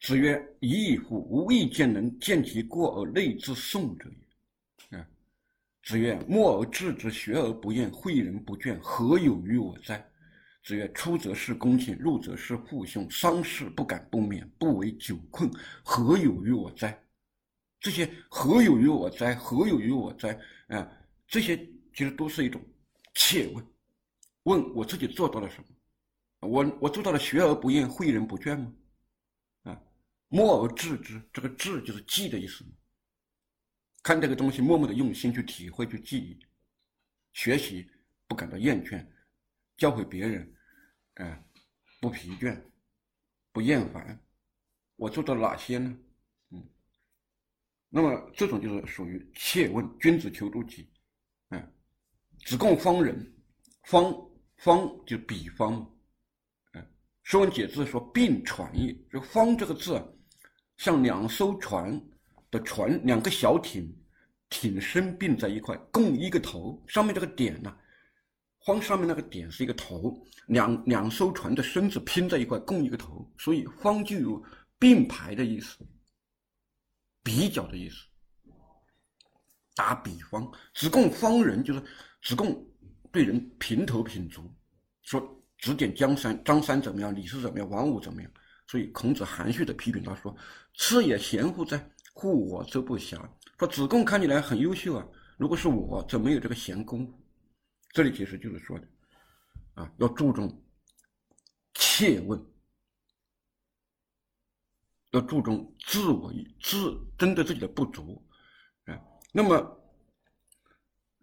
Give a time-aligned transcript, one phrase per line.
[0.00, 1.18] 子曰：“一乎！
[1.28, 5.06] 无义见能见其过而内自宋者也。”啊，
[5.84, 10.02] 子曰：“默而知之，学而不厌，诲人不倦，何有于我哉？”
[10.64, 15.50] 子曰：“出则事公亲，入则事父兄，丧事不敢不免，不为久困，
[15.82, 16.98] 何有于我哉？”
[17.78, 19.34] 这些“何有于我哉？
[19.34, 20.38] 何有于我哉？”
[20.68, 20.90] 啊，
[21.26, 21.56] 这些
[21.94, 22.60] 其实都是一种
[23.14, 23.66] 切问，
[24.44, 26.48] 问我自己做到了什么？
[26.48, 28.72] 我我做到了学而不厌，诲人不倦吗？
[30.32, 32.64] 默而知之，这个“知”就是记的意思。
[34.00, 36.38] 看这个东西，默默的用心去体会、去记忆，
[37.32, 37.90] 学习
[38.28, 39.04] 不感到厌倦，
[39.76, 40.54] 教会别人，
[41.14, 41.44] 啊，
[42.00, 42.56] 不疲倦，
[43.50, 44.24] 不厌烦。
[44.94, 45.98] 我做到哪些呢？
[46.50, 46.64] 嗯，
[47.88, 50.88] 那么这种就是属于切问，君子求诸己。
[51.48, 51.72] 嗯，
[52.46, 53.34] 子贡方人，
[53.82, 54.14] 方
[54.58, 55.90] 方就比方嘛。
[56.74, 56.82] 嗯，
[57.24, 60.06] 《说文解字》说“病传也”，这个“方”这个字啊。
[60.80, 62.00] 像两艘船
[62.50, 63.94] 的船，两个小艇，
[64.48, 66.82] 艇身并在一块，共一个头。
[66.86, 67.76] 上面这个点呢，
[68.64, 74.42] 方上面那个点是一个头，两两艘船的身子拼在一块，共一个头，所以方就有
[74.78, 75.86] 并排的意思，
[77.22, 77.96] 比较的意思。
[79.74, 81.82] 打比方，子贡方人就是
[82.22, 82.66] 子贡
[83.12, 84.50] 对人评头品足，
[85.02, 88.32] 说指点江山，张三怎么样，李四怎么样，王五怎么样。
[88.70, 90.32] 所以孔子含蓄的批评他说
[90.78, 91.90] ：“此也贤乎哉？
[92.12, 93.20] 故我则不暇。”
[93.58, 95.04] 说子贡看起来很优秀啊，
[95.36, 97.12] 如果是我，则没有这个闲工夫。
[97.88, 98.86] 这里其实就是说的，
[99.74, 100.62] 啊，要注重
[101.74, 102.40] 切问，
[105.10, 108.24] 要注重自我自针对自己的不足，
[108.84, 108.96] 啊，
[109.32, 109.82] 那么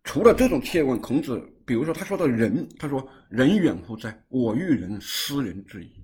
[0.03, 4.22] 除了这种切问，孔子比如说他说到人，他说：“人远乎哉？
[4.28, 6.03] 我欲人斯人之矣。”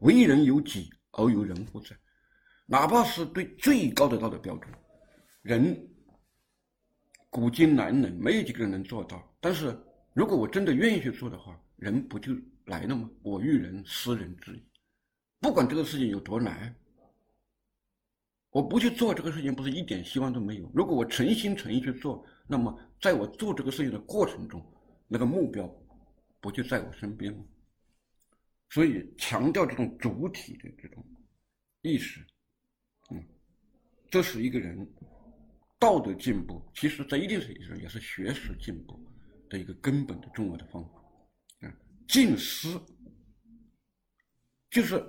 [0.00, 1.96] 为人有己而有人乎哉？
[2.66, 4.72] 哪怕是对最高的道德标准，
[5.42, 5.88] 人
[7.28, 9.22] 古今难能，没有几个人能做到。
[9.40, 9.78] 但是
[10.14, 12.32] 如果我真的愿意去做的话，人不就
[12.66, 13.10] 来了吗？
[13.22, 14.62] 我欲人斯人之矣。
[15.40, 16.74] 不管这个事情有多难，
[18.50, 20.70] 我不去做这个事情，不是一点希望都没有。
[20.72, 24.64] 如果我诚心诚意去做，那么在我做这个事情的过程中，
[25.08, 25.68] 那个目标
[26.40, 27.44] 不就在我身边吗？
[28.72, 31.04] 所以强调这种主体的这种
[31.82, 32.24] 意识，
[33.10, 33.22] 嗯，
[34.10, 34.90] 这是一个人
[35.78, 38.98] 道德进步，其实在一定程度上也是学识进步
[39.50, 41.68] 的一个根本的重要的方法。
[41.68, 41.74] 啊，
[42.08, 42.80] 静思
[44.70, 45.04] 就是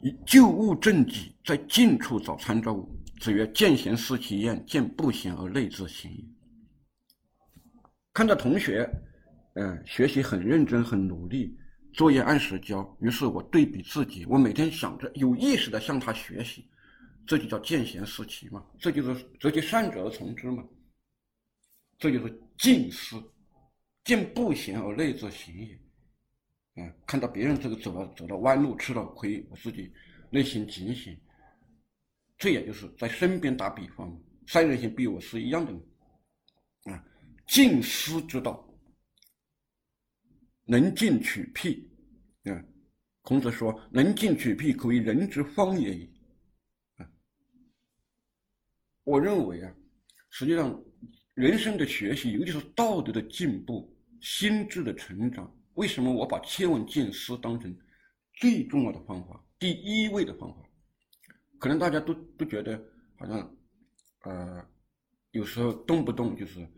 [0.00, 2.90] 以就物正己，在近处找参照物。
[3.20, 6.24] 子曰：“见贤思齐焉，见不贤而内自省也。”
[8.12, 8.88] 看到同学，
[9.56, 11.54] 嗯，学习很认真，很努力。
[11.96, 16.68] 作业按时交，于是我对比自己，我每天想着有意识的向他学习，
[17.26, 20.62] 这就叫见贤思齐嘛，这就是择其善者而从之嘛，
[21.98, 23.16] 这就是近思，
[24.04, 25.80] 见不贤而内自省也。
[26.74, 29.90] 嗯，看到别人这个走了走了弯路吃了亏，我自己
[30.28, 31.18] 内心警醒，
[32.36, 34.14] 这也就是在身边打比方，
[34.46, 35.80] 三人行必有我师一样的嘛。
[36.92, 37.02] 啊，
[37.46, 38.65] 近思之道。
[40.68, 41.88] 能进取辟，
[42.50, 42.64] 啊，
[43.22, 46.10] 孔子说：“能进取辟，可以人之方也已。”
[46.98, 47.08] 啊，
[49.04, 49.72] 我认为啊，
[50.30, 50.84] 实际上
[51.34, 57.72] 人生的学习，尤其是道德的进步、心智的成长，为什么我把切问见思当成
[58.34, 60.68] 最重要的方法、第一位的方法？
[61.60, 62.76] 可能大家都都觉得
[63.16, 63.56] 好像，
[64.24, 64.68] 呃，
[65.30, 66.68] 有时候动不动就是。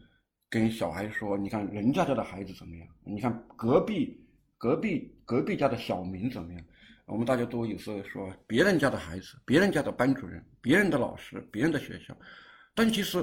[0.51, 2.89] 跟小孩说：“你看人家家的孩子怎么样？
[3.05, 4.19] 你看隔壁、
[4.57, 6.65] 隔壁、隔壁家的小明怎么样？
[7.05, 12.17] 我们大家都有时候说别人家的孩子、别人家的班主任、别人的老师、别人的学校。
[12.75, 13.23] 但其实，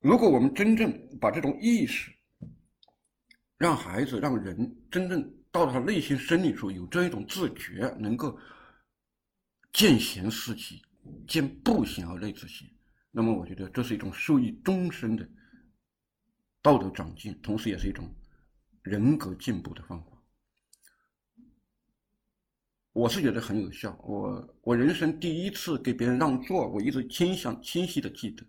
[0.00, 2.10] 如果我们真正把这种意识
[3.58, 8.38] 让孩子、让人真正到他内心深处有这一种自觉，能够
[9.72, 10.80] 见贤思齐、
[11.26, 12.66] 见不贤而内自省，
[13.10, 15.28] 那么我觉得这是一种受益终身的。”
[16.62, 18.08] 道德长进，同时也是一种
[18.82, 20.06] 人格进步的方法。
[22.92, 23.98] 我是觉得很有效。
[24.02, 28.44] 我我人生第一次给别人让座，我一直清详清晰的记得。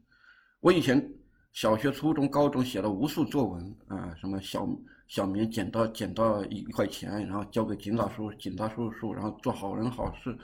[0.59, 1.13] 我以前
[1.53, 4.67] 小学、初中、高中写了无数作文啊，什么小
[5.07, 10.37] 小明捡到捡到一块钱，然后交给警察叔叔，警察叔叔，然后做好人好事。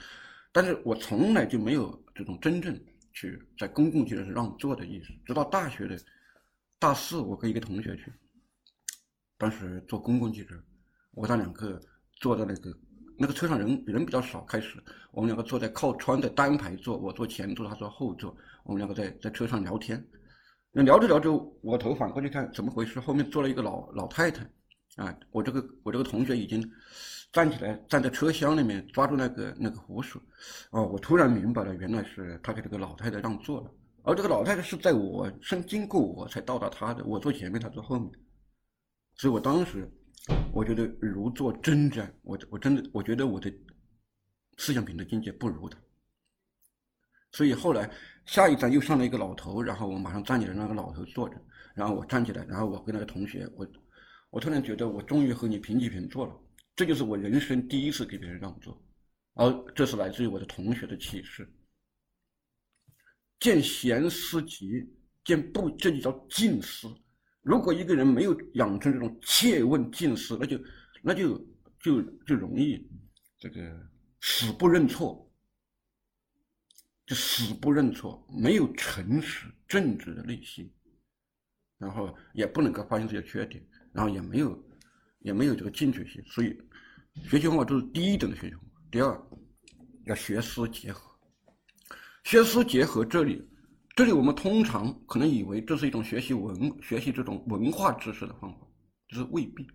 [0.51, 2.79] 但是我从来就没有这种真正
[3.13, 5.99] 去在公共汽车上让座的意识，直到大学的。
[6.79, 8.13] 大四，我跟一个同学去，
[9.37, 10.55] 当时坐公共汽车，
[11.11, 11.81] 我他两个
[12.19, 12.77] 坐在那个
[13.17, 14.81] 那个车上人人比较少，开始
[15.11, 20.05] 我们两个坐在靠窗的单排座，我坐前座，他坐后座，我们两个在在车上聊天。
[20.71, 21.33] 那聊着聊着，
[21.63, 22.99] 我头反过去看，怎么回事？
[22.99, 24.47] 后面坐了一个老老太太，
[24.97, 26.63] 啊，我这个我这个同学已经
[27.33, 30.21] 站起来，站在车厢里面抓住那个那个扶手，
[30.69, 33.71] 哦，我突然明白了，原来是他给这个老太太让座了。
[34.07, 38.09] 而这个老太太是在我先经过我才到达她的，我坐前面，她坐后面，
[39.15, 39.85] 所以我当时
[40.53, 43.53] 我觉得如坐针毡，我我真的我觉得我的
[44.57, 45.77] 思想品德境界不如她，
[47.33, 47.91] 所以后来
[48.25, 51.35] 下一站又上了一个老头，然后我马上站起来，那个老头坐着，
[51.75, 53.67] 然后我站起来，然后我跟那个同学，我
[54.29, 56.33] 我突然觉得我终于和你平起平坐了，
[56.77, 58.81] 这就是我人生第一次给别人让座，
[59.33, 61.45] 而这是来自于我的同学的启示。
[63.39, 64.87] 见贤思齐，
[65.23, 66.87] 见不这就叫近思。
[67.41, 70.59] 如果一个人没有养成这种切问近思，那就
[71.01, 71.37] 那就
[71.79, 72.85] 就就容易
[73.37, 73.89] 这个
[74.21, 75.31] 死不认错，
[77.05, 80.69] 就死不认错，没有诚实正直的内心，
[81.77, 84.67] 然后也不能够发现自己的缺点，然后也没有
[85.19, 86.21] 也没有这个进取心。
[86.25, 86.57] 所以
[87.29, 88.67] 学习方法都是第一等的学习方法。
[88.91, 89.27] 第二，
[90.05, 91.06] 要学思结合。
[92.27, 93.41] 学思结合，这里，
[93.95, 98.67] 这里我们通常可能以为这是一种学习文、学习这种文化知识的方法，
[99.07, 99.65] 就是未必。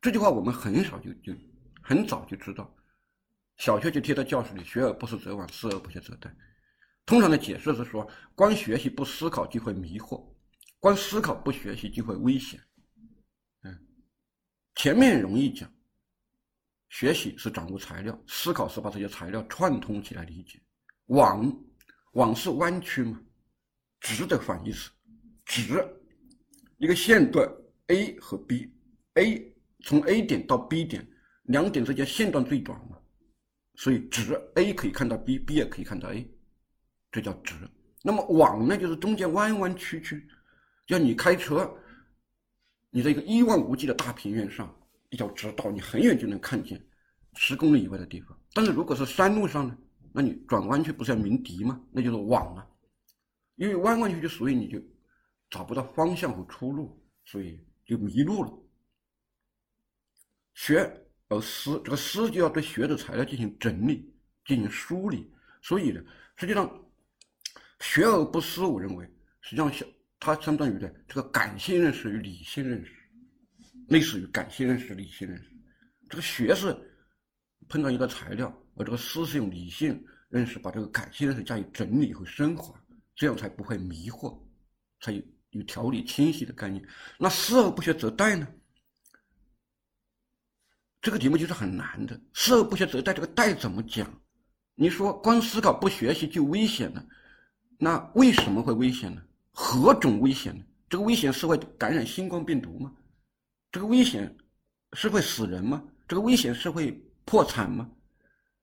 [0.00, 1.32] 这句话我们很少就就
[1.80, 2.68] 很早就知道，
[3.58, 6.28] 小学就贴在教室里：“学而不思则罔，思而不学则殆。”
[7.06, 8.04] 通常的解释是说，
[8.34, 10.20] 光学习不思考就会迷惑，
[10.80, 12.60] 光思考不学习就会危险。
[13.62, 13.78] 嗯，
[14.74, 15.72] 前面容易讲，
[16.88, 20.60] 学习是掌握材料，思考是把这些材料串通起来理解，
[21.06, 21.48] 往。
[22.12, 23.20] 往是弯曲嘛，
[24.00, 24.90] 直的反义词，
[25.44, 25.86] 直，
[26.78, 27.48] 一个线段
[27.86, 29.54] A 和 B，A
[29.84, 31.06] 从 A 点到 B 点，
[31.44, 32.98] 两点之间线段最短嘛，
[33.76, 36.28] 所以直 A 可以看到 B，B 也可以看到 A，
[37.12, 37.54] 这叫直。
[38.02, 40.26] 那么往呢，就是中间弯弯曲曲，
[40.88, 41.72] 像你开车，
[42.90, 44.74] 你在一个一望无际的大平原上，
[45.10, 46.84] 一条直道，你很远就能看见
[47.34, 48.36] 十公里以外的地方。
[48.52, 49.78] 但是如果是山路上呢？
[50.12, 51.80] 那你转弯去不是要鸣笛吗？
[51.92, 52.66] 那就是往啊，
[53.56, 54.82] 因为弯弯曲曲，所以你就
[55.48, 58.52] 找不到方向和出路，所以就迷路了。
[60.54, 60.78] 学
[61.28, 64.12] 而思，这个思就要对学的材料进行整理、
[64.44, 65.30] 进行梳理。
[65.62, 66.02] 所以呢，
[66.36, 66.68] 实际上
[67.80, 69.06] 学而不思，我认为
[69.40, 69.86] 实际上相
[70.18, 72.92] 它相当于的这个感性认识与理性认识，
[73.88, 75.50] 类似于感性认识、理性认识。
[76.08, 76.76] 这个学是
[77.68, 78.52] 碰到一个材料。
[78.76, 82.74] 而这个思是用理性认识把这个感性认识加以整理和升华，
[83.14, 84.38] 这样才不会迷惑，
[85.00, 86.82] 才有有条理清晰的概念。
[87.18, 88.46] 那思而不学则殆呢？
[91.02, 92.20] 这个题目就是很难的。
[92.34, 94.08] 思而不学则殆，这个殆怎么讲？
[94.74, 97.04] 你说光思考不学习就危险了，
[97.76, 99.22] 那为什么会危险呢？
[99.50, 100.64] 何种危险呢？
[100.88, 102.92] 这个危险是会感染新冠病毒吗？
[103.72, 104.34] 这个危险
[104.94, 105.82] 是会死人吗？
[106.08, 106.92] 这个危险是会
[107.24, 107.90] 破产吗？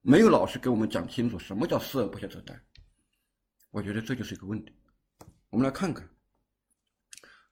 [0.02, 2.58] 没有老师给我们讲清楚什么叫思而不学则殆，
[3.70, 4.72] 我觉得这就是一个问题。
[5.50, 6.08] 我们来看看，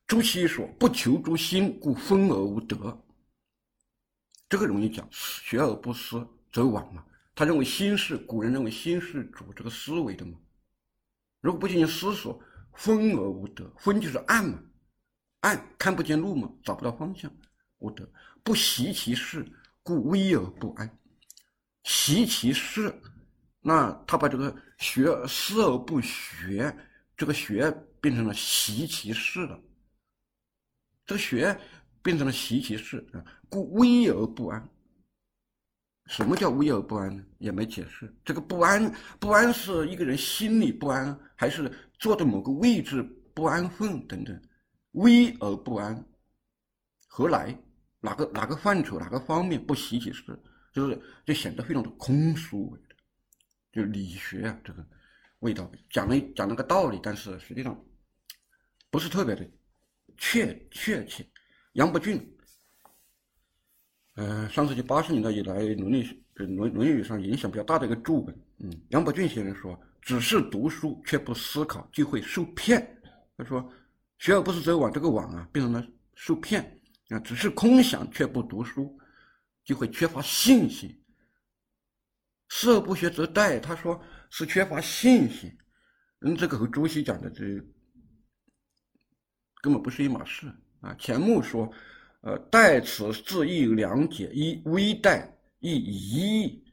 [0.07, 3.05] 朱熹说：“不求诸心，故分而无得。”
[4.49, 7.05] 这个容易讲，学而不思则罔嘛。
[7.35, 10.39] 他认为心是古人认为心是主这个思维的嘛。
[11.41, 12.41] 如果不进行思索，
[12.75, 14.63] 分而无得，分就是暗嘛，
[15.41, 17.31] 暗看不见路嘛，找不到方向，
[17.79, 18.09] 无得。
[18.43, 19.45] 不习其事，
[19.83, 20.99] 故危而不安。
[21.87, 22.93] 习其事，
[23.61, 26.77] 那他把这个学思而不学，
[27.17, 29.59] 这个学变成了习其事了。
[31.05, 31.57] 这个学
[32.03, 34.69] 变成了习其事啊，故危而不安。
[36.07, 37.25] 什么叫危而不安呢？
[37.39, 38.13] 也没解释。
[38.25, 43.01] 这个不安，不安是一个人心里不安，还是坐在某个位置
[43.33, 44.43] 不安分等等？
[44.93, 46.05] 危而不安，
[47.07, 47.57] 何来？
[48.01, 48.99] 哪个哪个范畴？
[48.99, 50.37] 哪个方面不习其事？
[50.77, 52.79] 就是就显得非常的空疏，
[53.73, 54.87] 就理学啊这个
[55.39, 57.83] 味道讲了讲了个道理，但是实际上
[58.91, 59.51] 不是特别的
[60.19, 61.27] 确确切。
[61.73, 62.21] 杨伯峻，
[64.17, 72.87] 呃，上世纪八十年代以来，伦理伦论语上影响比较大的一个著本，嗯，杨伯峻先生说，只是读书却不思考，就会受骗。
[73.39, 73.67] 他说，
[74.19, 75.83] 学而不思则罔，这个罔啊，变成了
[76.15, 76.79] 受骗
[77.09, 78.95] 啊，只是空想却不读书。
[79.67, 80.97] 就会缺乏信心，
[82.49, 83.61] 思而不学则殆。
[83.61, 85.53] 他说是缺乏信心，
[86.21, 87.45] 嗯，这个和朱熹讲的这
[89.61, 90.47] 根本不是一码事
[90.81, 90.95] 啊。
[90.95, 91.69] 钱穆说，
[92.21, 96.65] 呃，殆此字义两解：一微殆，一疑义。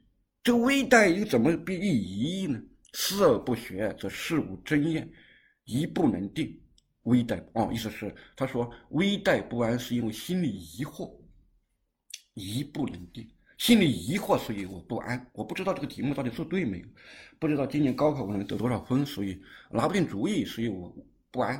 [0.44, 2.62] 这微代又怎么必易疑呢？
[2.92, 5.10] 思而不学，则事无真验，
[5.64, 6.60] 疑不能定。
[7.02, 11.12] 微代哦，意思是他说微代不安，是因为心里疑惑，
[12.34, 13.28] 疑不能定。
[13.56, 15.30] 心里疑惑，所以我不安。
[15.32, 16.86] 我不知道这个题目到底做对没有，
[17.38, 20.94] 不知道今年高考我能得多少分，所以拿不定主意，所以我
[21.30, 21.56] 不安。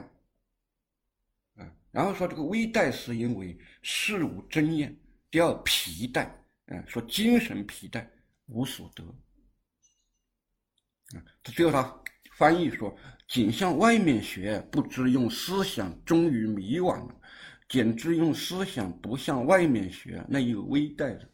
[1.57, 4.95] 啊，然后说这个微怠是因为事无真验。
[5.31, 6.27] 第二疲怠，
[6.67, 8.07] 啊，说精神疲怠，
[8.47, 9.05] 无所得。
[11.17, 12.03] 啊，最后他
[12.37, 12.97] 翻译说：
[13.29, 17.21] 仅向外面学，不知用思想，终于迷惘了；
[17.75, 21.29] 简直用思想不向外面学，那有微怠的。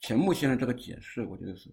[0.00, 1.70] 钱穆先生这个解释，我觉得是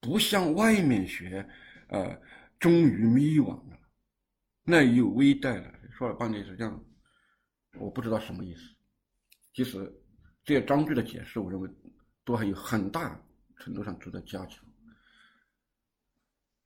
[0.00, 1.48] 不向外面学，
[1.88, 2.14] 呃，
[2.58, 3.78] 终于迷惘了，
[4.62, 5.72] 那有微代了。
[5.92, 6.84] 说了半天是这样，
[7.78, 8.60] 我不知道什么意思。
[9.54, 9.90] 其实
[10.44, 11.70] 这些章句的解释，我认为
[12.22, 13.18] 都还有很大
[13.56, 14.69] 程度上值得加强。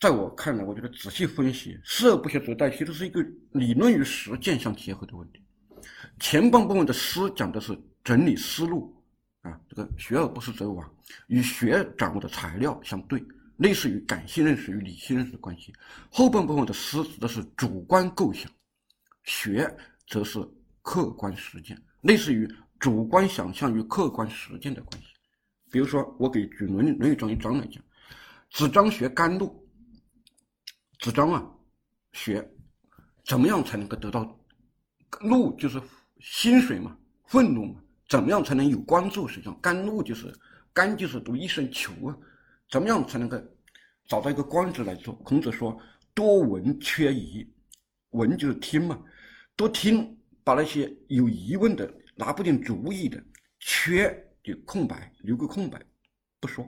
[0.05, 5.43] 在我看来，我觉得仔细分析，思而不学则殆，其实是一个理论与实践相结合的问题。
[6.21, 8.95] 前半部分的思讲的是整理思路。
[9.41, 10.85] 啊，这个学而不思则罔，
[11.29, 13.25] 与学掌握的材料相对，
[13.57, 15.73] 类似于感性认识与理性认识的关系。
[16.11, 18.53] 后半部分的思指的是主观构想，
[19.23, 19.75] 学
[20.07, 20.39] 则是
[20.83, 22.47] 客观实践，类似于
[22.79, 25.09] 主观想象与客观实践的关系。
[25.71, 27.83] 比如说，我给举《论论语》中一章来讲，
[28.51, 29.64] 子张学甘露。
[31.05, 31.47] 子张啊，
[32.13, 32.43] 学
[33.27, 34.41] 怎么样才能够得到
[35.21, 35.79] 露，就是
[36.19, 36.97] 薪水嘛，
[37.27, 37.83] 愤怒嘛。
[38.09, 39.29] 怎么样才能有关注？
[39.29, 40.35] 实际上，甘露就是
[40.73, 42.17] 甘，就是读一声求啊。
[42.71, 43.39] 怎么样才能够
[44.09, 45.15] 找到一个官职来做？
[45.17, 45.79] 孔子说
[46.15, 47.47] ：“多闻缺疑。”
[48.13, 48.99] 闻就是听嘛，
[49.57, 53.23] 多听，把那些有疑问的、拿不定主意的、
[53.61, 55.79] 缺就空白，留个空白
[56.41, 56.67] 不说。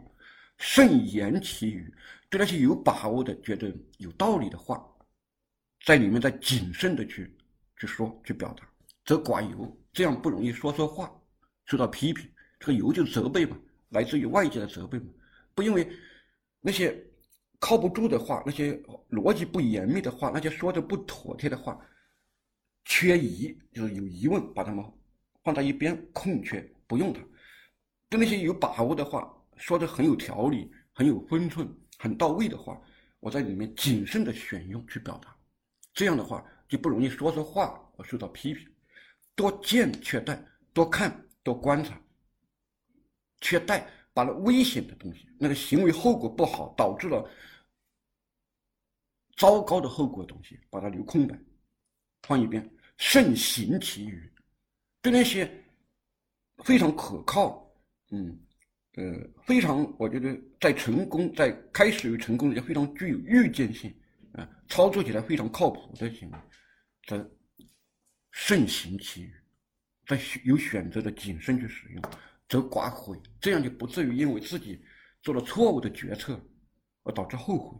[0.58, 1.92] 慎言其语，
[2.28, 4.86] 对那些有把握的、觉得有道理的话，
[5.84, 7.36] 在里面再谨慎的去
[7.78, 8.68] 去说、去表达，
[9.04, 11.12] 则寡尤，这样不容易说错话。
[11.66, 13.58] 受到批评，这个由就是责备嘛，
[13.88, 15.06] 来自于外界的责备嘛，
[15.54, 15.88] 不因为
[16.60, 16.96] 那些
[17.58, 21.76] 靠不住的话，那些逻辑不严密的话，那些说的不妥帖的话，
[22.84, 24.84] 缺疑就是有疑问，把他们
[25.42, 27.20] 放在一边，空缺不用它。
[28.08, 32.80] 对那些有把握的话，说的很有条理、很有分寸、很到位的话，
[33.20, 35.36] 我在里面谨慎的选用去表达，
[35.92, 38.68] 这样的话就不容易说错话而受到批评。
[39.34, 41.22] 多见缺带，多看。
[41.46, 41.96] 多观察，
[43.40, 47.24] 缺带把那危险的东西，那个行为后果不好，导致了
[49.36, 51.38] 糟糕的后果的东西，把它留空白，
[52.22, 52.68] 放一边。
[52.96, 54.28] 慎行其余，
[55.00, 55.48] 对那些
[56.64, 57.72] 非常可靠，
[58.10, 58.36] 嗯，
[58.96, 59.04] 呃，
[59.44, 63.94] 非常我觉得在成功在开始与成功也非常具有预见性
[64.32, 66.38] 啊，操作起来非常靠谱的行为，
[67.06, 67.30] 则
[68.30, 69.32] 慎行其余。
[70.06, 72.02] 在有选择的谨慎去使用，
[72.48, 74.80] 则寡悔，这样就不至于因为自己
[75.20, 76.40] 做了错误的决策
[77.02, 77.78] 而导致后悔。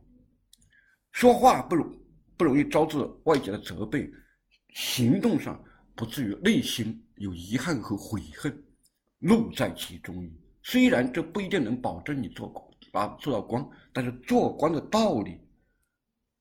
[1.13, 1.99] 说话不容
[2.37, 4.11] 不容易招致外界的责备，
[4.75, 8.63] 行动上不至于内心有遗憾和悔恨，
[9.21, 10.31] 路在其中矣。
[10.67, 12.49] 虽然这不一定能保证你做
[12.93, 15.41] 啊做到光，但是做光的道理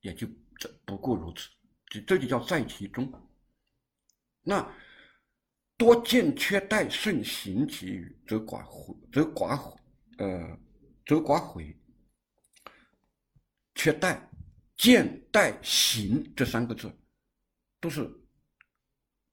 [0.01, 0.27] 也就
[0.57, 1.47] 这不过如此，
[1.85, 3.11] 这这就叫在其中。
[4.41, 4.67] 那。
[5.77, 9.77] 多见缺待，慎行其余，则寡悔，则寡悔，
[10.19, 10.57] 呃，
[11.05, 11.77] 则寡悔。
[13.73, 14.25] 缺待、
[14.77, 16.89] 见、待、行这三个字，
[17.81, 18.09] 都是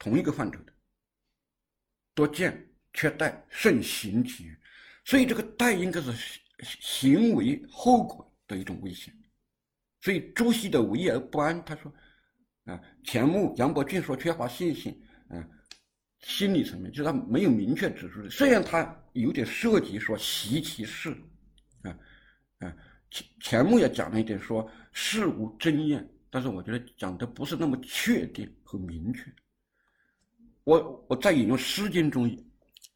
[0.01, 0.73] 同一个范畴的。
[2.13, 4.61] 多见、缺待、慎行其余，
[5.05, 6.13] 所以这个代应该是
[6.61, 9.13] 行为后果的一种危险。
[10.01, 11.93] 所以朱熹的为而不安，他说
[12.65, 15.45] 啊，钱穆、杨伯峻说缺乏信心，啊。
[16.25, 18.31] 心理层面，就是他没有明确指出。
[18.31, 21.11] 虽然他有点涉及说习其事，
[21.83, 21.91] 啊
[22.61, 22.77] 啊，
[23.11, 29.25] 钱钱穆也讲了一点说事无真验，但是我觉得讲的不是那么确定和明确。
[30.63, 32.31] 我我再引用《诗经》中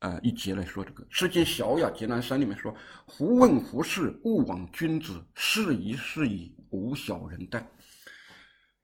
[0.01, 2.75] 啊一节来说这个，《诗经·小雅·节南山》里面说
[3.07, 5.25] ：“胡问胡事，勿往君子。
[5.35, 7.67] 是宜是矣，无小人待。”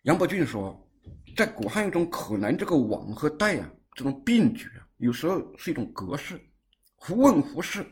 [0.05, 0.89] 杨伯峻说，
[1.37, 3.71] 在古汉语中，可能这个“往”和“待”啊。
[3.95, 6.41] 这种并举啊，有时候是一种格式。
[6.97, 7.85] 胡问胡事，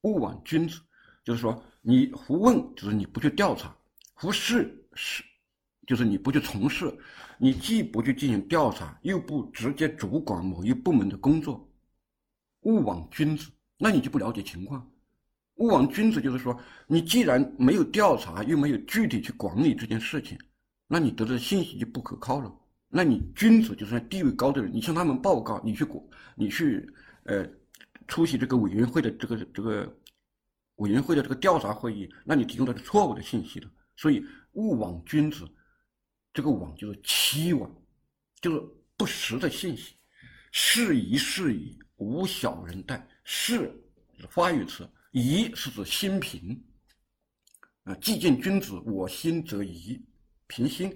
[0.00, 0.80] 勿往君子，
[1.24, 3.68] 就是说你胡问，就是你不去调查；
[4.14, 5.22] 胡事是，
[5.86, 6.90] 就是你不去从事。
[7.36, 11.70] 你既不去进行调查，又不直接主管某一部门的工作，
[12.62, 14.90] 勿往君子，那你就不了解情况。
[15.56, 20.38] 勿忘君子就是说，你既然没有调查，又没有具体去管理这件事情，
[20.88, 22.52] 那你得到的信息就不可靠了。
[22.88, 26.02] 那你君子就是地位高的人，你向他们报告，你去管，
[26.34, 26.86] 你去
[27.24, 27.46] 呃
[28.08, 29.96] 出席这个委员会的这个这个
[30.76, 33.68] 委员会的这个调查会议，那你提供的是错误的信息的。
[33.96, 35.46] 所以勿忘君子，
[36.32, 37.70] 这个枉就是期望，
[38.40, 38.62] 就是
[38.96, 39.94] 不实的信息。
[40.50, 43.06] 是疑是疑，无小人待。
[43.24, 43.72] 是
[44.18, 44.88] 是发语词。
[45.12, 46.58] 疑是指心平，
[47.84, 50.02] 啊，既见君子，我心则疑，
[50.46, 50.90] 平心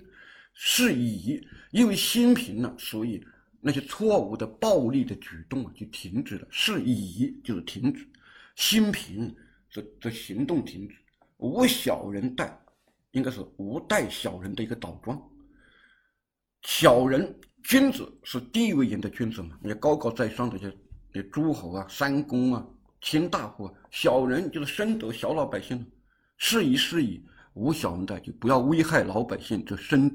[0.54, 1.38] 是疑，
[1.70, 3.22] 因为心平了，所以
[3.60, 6.48] 那些错误的、暴力的举动啊就停止了。
[6.50, 8.08] 是疑就是停止，
[8.54, 9.36] 心平
[9.70, 10.96] 则则行动停止。
[11.36, 12.58] 无小人待，
[13.10, 15.22] 应该是无待小人的一个倒装。
[16.62, 19.58] 小人，君子是地位严的君子嘛？
[19.60, 20.72] 那些高高在上的就
[21.16, 22.66] 这诸侯啊、三公啊。
[23.02, 25.86] 卿大夫，小人就是深得小老百姓，
[26.38, 30.10] 是宜是宜，无小人待，就不要危害老百姓这生，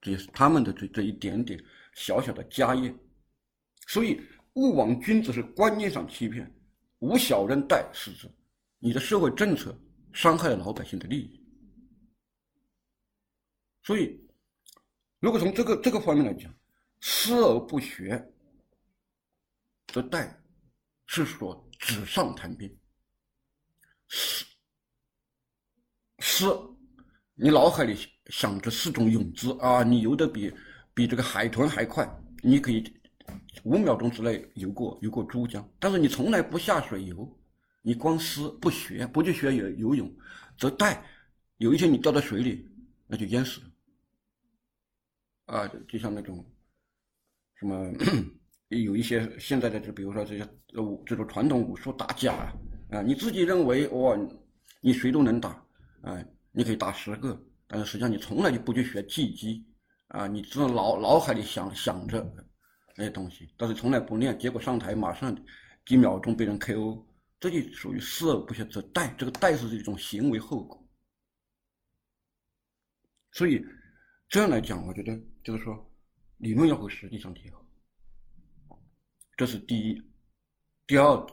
[0.00, 1.58] 这他们的这这一点点
[1.94, 2.94] 小小的家业。
[3.88, 4.20] 所以
[4.52, 6.48] 勿枉君子是观念上欺骗，
[7.00, 8.30] 无小人待是指
[8.78, 9.76] 你的社会政策
[10.12, 11.42] 伤害了老百姓的利益。
[13.82, 14.20] 所以，
[15.18, 16.54] 如果从这个这个方面来讲，
[17.00, 18.22] 思而不学，
[20.00, 20.32] 则殆。
[21.10, 22.70] 是说纸上谈兵，
[24.08, 24.44] 诗
[26.18, 26.44] 诗，
[27.34, 30.54] 你脑海里想着四种泳姿啊，你游的比
[30.92, 32.06] 比这个海豚还快，
[32.42, 32.84] 你可以
[33.64, 37.40] 五秒钟之内游过游过珠江，但是你从来不下水游，
[37.80, 40.14] 你光诗不学不去学游游泳，
[40.58, 41.02] 则带，
[41.56, 42.68] 有一天你掉到水里，
[43.06, 43.70] 那就淹死了，
[45.46, 46.44] 啊，就像那种
[47.54, 47.90] 什么。
[48.68, 50.42] 有一些现在的，就比如说这些
[50.74, 52.52] 呃这种传统武术打架啊，
[52.90, 54.14] 啊你自己认为哇，
[54.82, 55.50] 你谁都能打，
[56.02, 56.22] 啊，
[56.52, 59.66] 你可以打十个，但是实际上你从来就不去学技击，
[60.08, 62.30] 啊，你只脑脑海里想想着
[62.94, 65.34] 那些东西，但是从来不练，结果上台马上
[65.86, 67.02] 几秒钟被人 KO，
[67.40, 70.86] 这就属于视而不学则殆，这个殆是一种行为后果。
[73.32, 73.64] 所以
[74.28, 75.90] 这样来讲，我觉得就是说，
[76.38, 77.64] 理论要和实际相结合。
[79.38, 80.02] 这是第一，
[80.84, 81.26] 第二，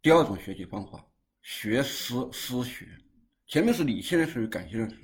[0.00, 1.06] 第二种学习方法，
[1.42, 2.88] 学思思学。
[3.46, 4.96] 前面是理性认识与感性认识，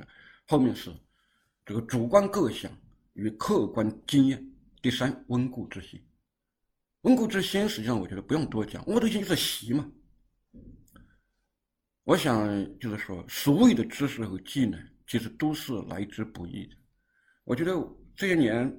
[0.47, 0.91] 后面是
[1.67, 2.73] 这个主观构想
[3.13, 4.43] 与客观经验。
[4.81, 6.03] 第三，温故知新。
[7.03, 9.93] 温故知新，实际上我觉得不用多讲，温故知新就是习嘛。
[12.05, 12.49] 我想
[12.79, 16.77] 就是说，所有的知识和技能，其实都是来之不易的。
[17.45, 17.73] 我觉得
[18.17, 18.75] 这些年。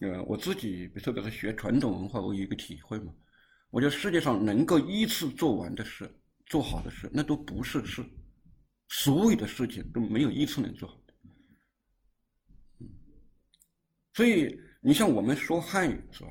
[0.00, 3.12] 呃，我自己特别是学传统文化，我有一个体会嘛。
[3.70, 6.10] 我觉得世界上能够依次做完的事、
[6.46, 8.04] 做好的事，那都不是事。
[8.88, 11.14] 所有的事情都没有一次能做好的。
[14.14, 16.30] 所以你像我们说汉语是吧？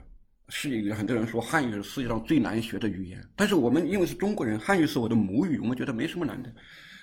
[0.50, 6.56] 是有很多人说汉语是世界上最难学的语言，但是我们因为是中国人，汉语是我的母语，我们觉得没什么难的。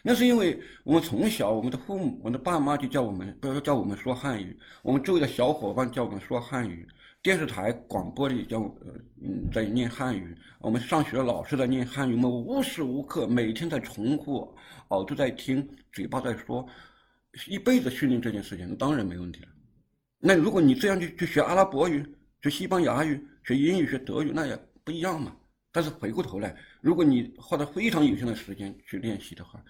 [0.05, 6.85] 那是因为我们从小，我们的父母、我们的爸妈就教我们，不要教我们说汉语；我们周围的小伙伴教我们说汉语；
[7.23, 8.63] 电视台广播里教
[9.23, 14.53] 嗯在念汉语；我们上学的老师在念汉语，我们无时无刻每天在重复，
[14.89, 16.67] 耳朵在听，嘴巴在说，
[17.47, 19.49] 一辈子训练这件事情，当然没问题了。
[20.19, 22.05] 那如果你这样去去学阿拉伯语、
[22.43, 25.37] 学西班牙语、学英语、学德语，那也不一样嘛。
[25.71, 29.63] 但是回过头来，如果你花了非常有限的时间去练习的话，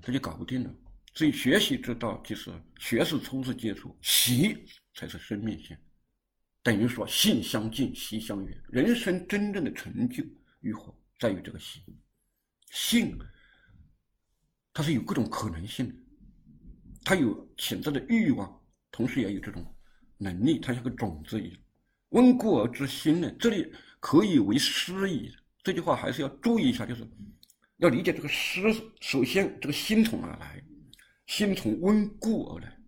[0.00, 0.74] 他就搞不定了。
[1.14, 4.64] 所以学习之道，就是学是初次接触，习
[4.94, 5.78] 才是生命线。
[6.62, 8.62] 等于说，性相近，习相远。
[8.68, 10.24] 人生真正的成就
[10.60, 11.82] 与否，在于这个习。
[12.70, 13.18] 性，
[14.72, 15.94] 它是有各种可能性的，
[17.04, 19.62] 它有潜在的欲望，同时也有这种
[20.16, 21.58] 能力，它像个种子一样。
[22.10, 25.30] 温故而知新呢，这里可以为师矣。
[25.62, 27.06] 这句话还是要注意一下，就是。
[27.82, 28.62] 要理解这个诗，
[29.00, 30.62] 首先这个心从哪来？
[31.26, 32.78] 心从温故而来，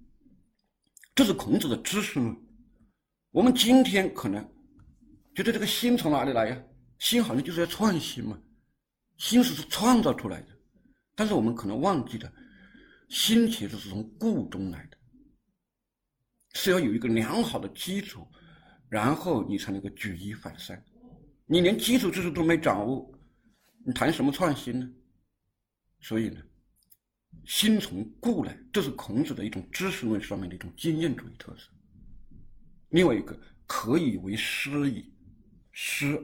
[1.16, 2.36] 这是孔子的知识论。
[3.32, 4.40] 我们今天可能
[5.34, 6.62] 觉得这个心从哪里来呀？
[7.00, 8.40] 心好像就是要创新嘛，
[9.16, 10.48] 心是创造出来的。
[11.16, 12.32] 但是我们可能忘记了，
[13.08, 14.96] 心其实是从故中来的，
[16.52, 18.24] 是要有一个良好的基础，
[18.88, 20.80] 然后你才能够举一反三。
[21.46, 23.10] 你连基础知识都没掌握。
[23.86, 24.90] 你谈什么创新呢？
[26.00, 26.40] 所以呢，
[27.44, 31.68] 心从故来，这是孔子的一种知识论上面的一种经验主义特色。
[32.88, 35.12] 另外一个可以为师矣，
[35.72, 36.18] 师，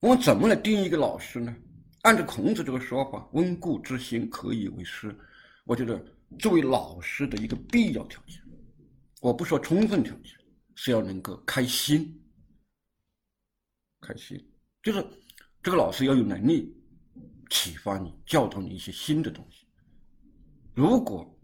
[0.00, 1.54] 我们怎么来定义一个老师呢？
[2.02, 5.16] 按照孔子这个说法，温故知新可以为师。
[5.64, 6.04] 我觉得
[6.40, 8.42] 作为老师的一个必要条件，
[9.20, 10.32] 我不说充分条件，
[10.74, 12.18] 是要能够开心。
[14.00, 14.36] 开心
[14.82, 15.06] 就是
[15.62, 16.74] 这个老师要有能力
[17.50, 19.66] 启发你、教导你一些新的东西。
[20.74, 21.38] 如果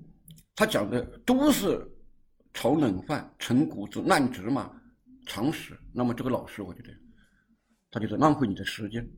[0.56, 1.86] 他讲的都是
[2.52, 4.70] 炒冷饭、陈谷子、烂芝麻
[5.26, 6.90] 常识，那么这个老师，我觉得
[7.90, 9.08] 他就在浪费你的时间。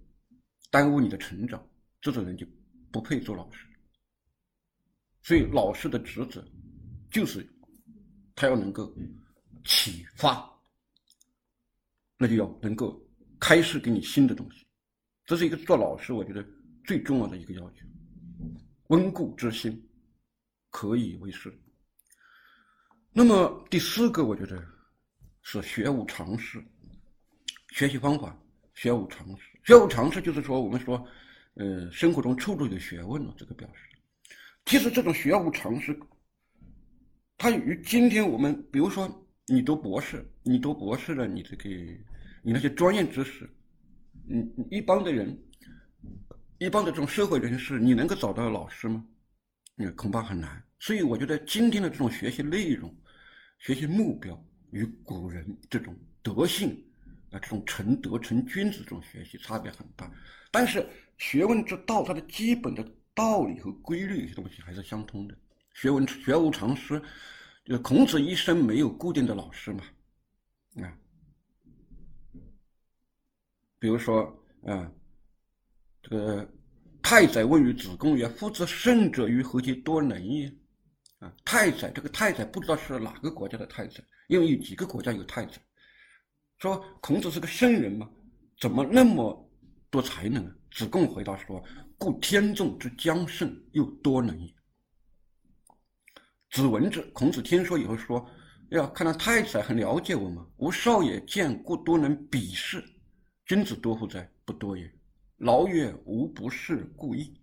[0.72, 1.66] 耽误你的成长，
[2.00, 2.46] 这种人就
[2.92, 3.66] 不配做老师。
[5.20, 6.46] 所以，老师的职责
[7.10, 7.44] 就是
[8.36, 8.94] 他要能够
[9.64, 10.48] 启发，
[12.16, 13.02] 那就要能够
[13.40, 14.64] 开示给你新的东西。
[15.30, 16.44] 这是一个做老师我觉得
[16.82, 17.86] 最重要的一个要求。
[18.88, 19.80] 温故知新，
[20.70, 21.56] 可以为师。
[23.12, 24.60] 那么第四个，我觉得
[25.42, 26.60] 是学无常识，
[27.68, 28.36] 学习方法
[28.74, 29.56] 学无常识。
[29.62, 31.06] 学无常识就是说，我们说，
[31.54, 33.32] 呃，生活中处处有学问了。
[33.38, 33.86] 这个表示，
[34.64, 35.96] 其实这种学无常识，
[37.38, 39.08] 它与今天我们，比如说
[39.46, 41.68] 你读博士，你读博士了，你这个
[42.42, 43.48] 你那些专业知识，
[44.32, 45.36] 你一般的人，
[46.58, 49.04] 一般的这种社会人士，你能够找到老师吗？
[49.76, 50.62] 嗯，恐怕很难。
[50.78, 52.94] 所以我觉得今天的这种学习内容、
[53.58, 54.40] 学习目标
[54.70, 56.82] 与古人这种德性。
[57.32, 60.12] 啊，这种成德成君子这种学习差别很大，
[60.50, 60.84] 但是
[61.16, 65.38] 学问之道，它的基本的道理和规律有些东西还是相通的。
[65.72, 67.00] 学问学无常识，
[67.64, 69.84] 就是孔子一生没有固定的老师嘛，
[70.82, 70.98] 啊，
[73.80, 74.22] 比如说
[74.64, 74.88] 啊，
[76.02, 76.48] 这个
[77.02, 80.46] 太宰问于子贡曰：“夫子圣者于何其多能也？”
[81.18, 85.58] 啊，太宰这个太宰不知道是哪个国家的太宰，因为有几个国家有太宰。
[86.58, 88.08] 说孔子是个圣人吗？
[88.60, 89.50] 怎么那么
[89.90, 90.44] 多才能？
[90.70, 91.62] 子贡回答说
[91.98, 94.54] ：“故天纵之将胜，又多能也。”
[96.52, 98.24] 子闻之，孔子听说以后说
[98.72, 100.46] ：“呀，看来太宰很了解我嘛。
[100.58, 102.84] 吾少也，见故多能鄙视。
[103.50, 104.30] 君子多乎哉？
[104.44, 104.88] 不多也。
[105.38, 107.34] 劳曰：无不是故意。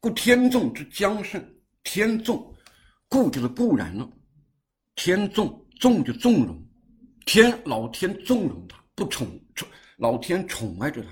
[0.00, 1.46] 故天纵之将胜，
[1.82, 2.56] 天纵，
[3.06, 4.10] 故就是固然了。
[4.94, 6.58] 天纵，纵就纵容。”
[7.26, 11.10] 天老天纵容他，不宠宠老天宠爱着他，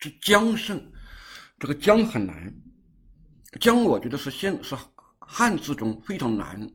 [0.00, 0.84] 这将胜，
[1.60, 2.52] 这个将很难，
[3.60, 4.74] 将我觉得是现是
[5.20, 6.68] 汉字中非常难、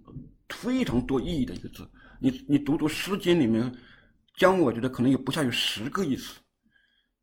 [0.48, 1.86] 非常多意义的一个字。
[2.22, 3.70] 你你读读《诗经》里面，
[4.38, 6.36] 姜我觉得可能有不下于十个意思。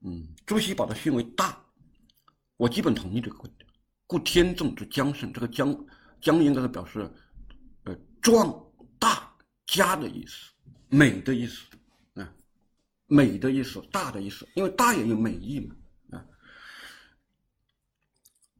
[0.00, 1.58] 嗯，朱熹把它训为大，
[2.58, 3.66] 我基本同意这个观点。
[4.06, 5.74] 故天纵之姜圣，这个姜
[6.20, 7.10] 姜应该是表示
[7.84, 8.52] 呃壮
[8.98, 9.32] 大
[9.66, 10.50] 家的意思。
[10.88, 11.64] 美的意思
[12.14, 12.34] 啊，
[13.06, 15.74] 美的意思，大的意思，因为大也有美意嘛
[16.10, 16.26] 啊。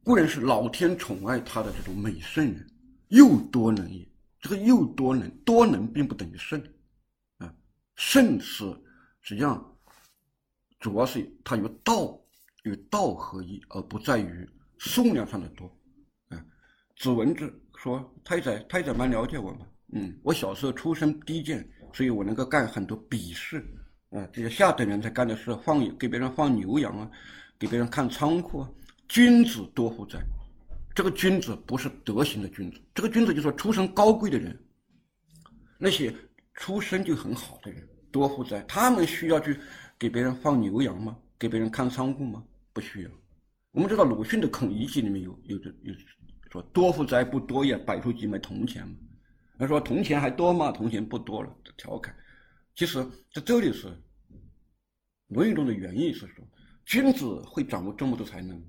[0.03, 2.67] 固然是老天宠爱他的这种美圣人，
[3.09, 4.07] 又多能也。
[4.41, 6.61] 这个又多能，多能并不等于圣
[7.95, 8.63] 圣是
[9.21, 9.77] 实际上
[10.79, 12.21] 主要是它与道
[12.63, 15.65] 与道合一，而不在于数量上的多
[16.29, 16.45] 啊。
[16.97, 19.67] 子文子说：“太宰，太宰蛮了解我嘛。
[19.93, 23.65] 嗯，我小时候出身低贱。”所以我能够干很多鄙视，
[24.09, 27.09] 啊，这些下等人才干的事，放给别人放牛羊啊，
[27.57, 28.69] 给别人看仓库啊。
[29.07, 30.19] 君子多乎哉？
[30.93, 34.61] 这个君子不是德行的君子，这个君子就是说出身高贵的人，
[35.77, 36.13] 那些
[36.55, 38.61] 出身就很好的人多乎哉？
[38.67, 39.59] 他们需要去
[39.99, 41.17] 给别人放牛羊吗？
[41.37, 42.43] 给别人看仓库吗？
[42.73, 43.11] 不需要。
[43.71, 45.93] 我们知道鲁迅的《孔乙己》里面有有的有
[46.49, 47.23] 说多乎哉？
[47.23, 48.95] 不多也，摆出几枚铜钱嘛。
[49.57, 50.71] 他说：“铜钱还多吗？
[50.71, 52.15] 铜钱不多了。”调侃。
[52.73, 53.01] 其实
[53.33, 53.87] 在这里是
[55.27, 56.45] 《论语》中的原意是说，
[56.85, 58.61] 君子会掌握这么多才能？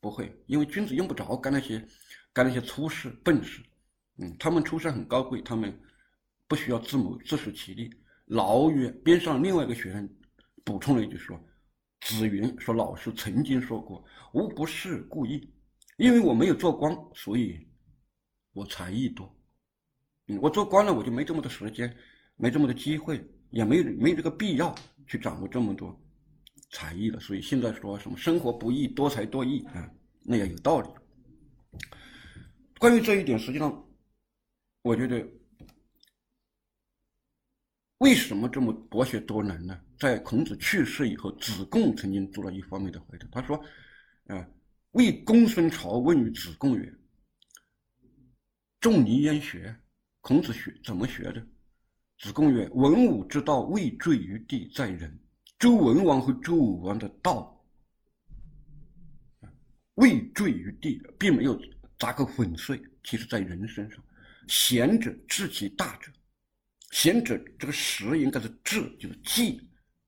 [0.00, 1.86] 不会，因为君子用不着干那些
[2.32, 3.62] 干那些粗事笨事。
[4.18, 5.78] 嗯，他们出身很高贵，他们
[6.54, 7.92] 不需要自谋自食其力。
[8.26, 10.08] 劳曰，边上另外一个学生
[10.62, 11.36] 补充了一句说
[12.00, 15.52] ：“子云说，老师曾经说过，吾不是故意，
[15.96, 17.58] 因为我没有做官，所以
[18.52, 19.28] 我才艺多。”
[20.28, 21.92] 嗯，我做官了，我就没这么多时间，
[22.36, 24.72] 没这么多机会，也没有没有这个必要
[25.08, 26.00] 去掌握这么多
[26.70, 27.18] 才艺了。
[27.18, 29.90] 所以现在说什么生活不易，多才多艺啊，
[30.22, 30.88] 那也有道理。
[32.78, 33.84] 关于这一点，实际上，
[34.82, 35.26] 我觉得
[37.98, 39.80] 为什么这么博学多能呢？
[39.98, 43.56] 在孔子去世以后，子贡曾经做了一方面的回答，他说
[44.26, 44.46] ：“啊，
[44.90, 46.94] 为公孙朝问于子贡曰
[48.80, 49.74] ：‘仲尼焉学？’”
[50.20, 51.46] 孔子学怎么学的？
[52.18, 55.18] 子贡曰：“文武之道，未坠于地，在人。
[55.58, 57.64] 周文王和周武王的道，
[59.94, 61.58] 未坠于地，并没有
[61.98, 62.82] 砸个粉碎。
[63.04, 64.02] 其实，在人身上，
[64.48, 66.10] 贤者治其大者，
[66.94, 69.60] 贤者这个实应该是治，就是继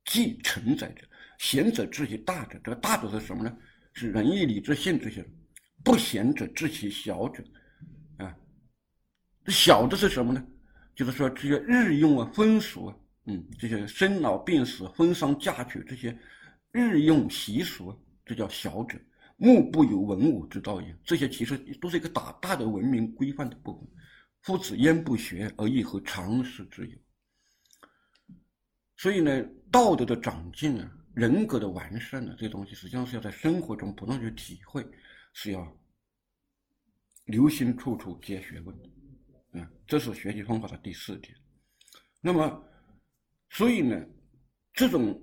[0.05, 1.05] 继承载者。
[1.37, 3.59] 贤者治其大者，这个大者是什么呢？
[3.93, 5.27] 是仁义礼智信这些。
[5.83, 7.43] 不贤者治其小者，
[8.19, 8.33] 啊，
[9.45, 10.47] 这小的是什么呢？
[10.95, 16.17] 就是说这些日用啊、风俗啊，嗯，这些生老病死、婚丧嫁娶这些
[16.71, 17.93] 日用习俗，
[18.25, 18.97] 这叫小者。
[19.37, 23.89] 目不有文武之道也，这些其实都是一个大大的文明规范的部分。
[24.47, 26.97] 夫子焉不学而亦何常识之有？
[28.97, 34.87] 所以呢，道德的长进啊，人格的完善呢，这东西实际上是要在生活中不断去体会，
[35.33, 35.77] 是要
[37.25, 38.77] 留心处处皆学问。
[39.61, 41.35] 啊，这是学习方法的第四点。
[42.21, 42.65] 那么，
[43.51, 44.01] 所以呢，
[44.73, 45.21] 这种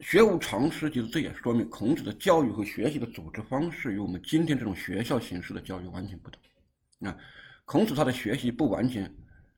[0.00, 6.42] 学无常识，就是这也说明孔子的教育和学习的组织方式与我们今天这种学校形式的教育完全不同。
[7.08, 7.16] 啊，
[7.68, 9.14] 孔子他的学习不完全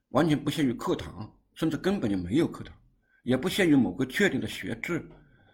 [0.09, 2.77] 完全不限于课堂，甚至根本就没有课堂，
[3.23, 5.09] 也不限于某个确定的学制，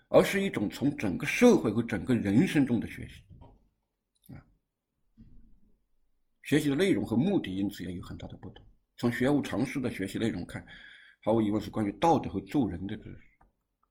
[0.09, 3.23] 而是一种从整个社会和整个人生中的学习。
[4.33, 4.40] 啊
[6.45, 8.64] 学习的内容和目的因此也有很大的不同。
[8.97, 10.66] 从学无常识的学习内容看，
[11.23, 13.21] 毫无疑问是关于道德和做人的知识。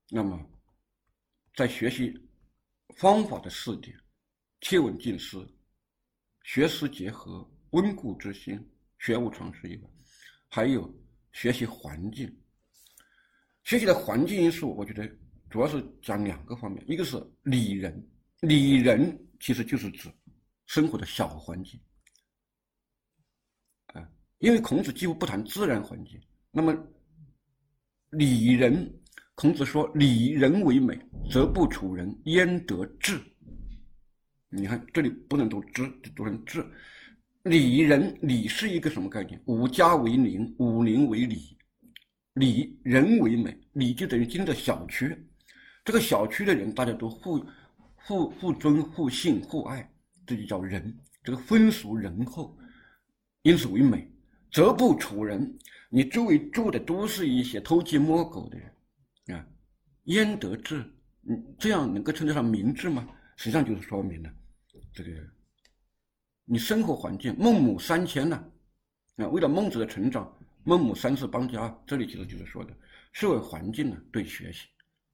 [0.10, 0.44] 那么，
[1.54, 2.20] 在学习
[2.98, 3.96] 方法的四点：
[4.62, 5.48] 切问近思、
[6.42, 8.58] 学思结合、温故知新、
[9.00, 9.90] 学无常识以外，
[10.48, 10.90] 还有
[11.34, 12.34] 学习环境。
[13.66, 15.06] 学习的环境因素，我觉得
[15.50, 18.10] 主要是讲两个方面：一个是礼人，
[18.40, 20.10] 礼人其实就是指
[20.68, 21.78] 生活的小环境
[23.88, 24.10] 啊。
[24.38, 26.18] 因为孔子几乎不谈自然环境，
[26.52, 26.74] 那么
[28.12, 28.90] 礼人，
[29.34, 30.98] 孔子说：“礼人为美，
[31.30, 33.20] 则不处人焉得志？”
[34.48, 35.86] 你看这里不能读“知”，
[36.16, 36.66] 读成“志”。
[37.46, 39.40] 礼人，礼是一个什么概念？
[39.46, 41.56] 五家为邻，五邻为里，
[42.34, 45.16] 礼人为美，礼就等于今天的小区。
[45.84, 47.46] 这个小区的人大家都互
[47.94, 49.88] 互互尊、互信、互爱，
[50.26, 50.92] 这就叫仁。
[51.24, 52.58] 这个风俗仁厚，
[53.44, 54.12] 因此为美。
[54.52, 55.56] 则不处人，
[55.90, 59.46] 你周围住的都是一些偷鸡摸狗的人，啊，
[60.06, 60.84] 焉得志？
[61.30, 63.08] 嗯，这样能够称得上明智吗？
[63.36, 64.34] 实际上就是说明了，
[64.94, 65.12] 这个
[66.46, 68.44] 你生活环境，孟母三迁呢，
[69.18, 70.32] 啊，为了孟子的成长，
[70.64, 72.72] 孟母三次搬家，这里其实就是说的
[73.12, 74.68] 社会环境呢对学习、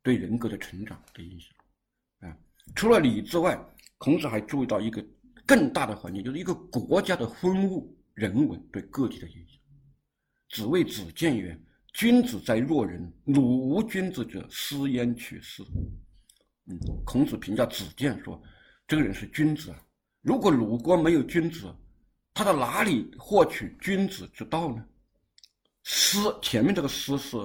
[0.03, 2.37] 对人格的成长的影响，啊，
[2.75, 3.59] 除了礼之外，
[3.97, 5.03] 孔子还注意到一个
[5.45, 7.97] 更大的环境，就是一个国家的风物。
[8.13, 9.57] 人文对个体的影响。
[10.49, 11.57] 子谓子建曰
[11.93, 15.65] ：“君子在若人，鲁无君子者，思焉取斯？”
[16.67, 18.39] 嗯，孔子评价子建说
[18.85, 19.81] ：“这个人是君子啊！
[20.21, 21.73] 如果鲁国没有君子，
[22.33, 24.85] 他到哪里获取君子之道呢？”
[25.83, 27.37] 思前面这个思是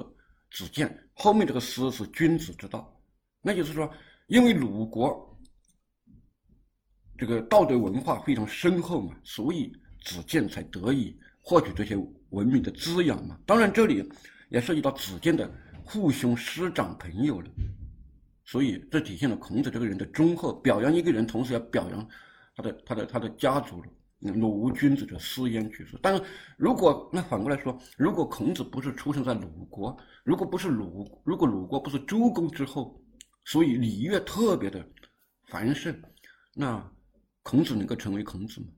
[0.51, 2.97] 子建，后面这个思是君子之道。
[3.43, 3.91] 那就是说，
[4.27, 5.39] 因为鲁国
[7.19, 9.73] 这个道德文化非常深厚嘛，所以。
[10.05, 11.97] 子建才得以获取这些
[12.31, 13.37] 文明的滋养嘛？
[13.45, 14.09] 当然，这里
[14.51, 15.53] 也涉及到子建的
[15.85, 17.51] 父兄师长朋友了。
[18.45, 20.55] 所以，这体现了孔子这个人的忠厚。
[20.61, 22.09] 表扬一个人，同时要表扬
[22.57, 23.89] 他的、他的、他的家族了。
[24.19, 25.99] 鲁无君子者，思焉取斯？
[26.03, 26.23] 但是
[26.57, 32.99] 如果那反过来说，如果孔子不是出生在鲁国，如果不是鲁，如果鲁国不是周公之后，
[33.45, 34.85] 所以礼乐特别的
[35.49, 35.95] 繁盛，
[36.55, 36.83] 那
[37.43, 38.69] 孔子能够成为孔子吗？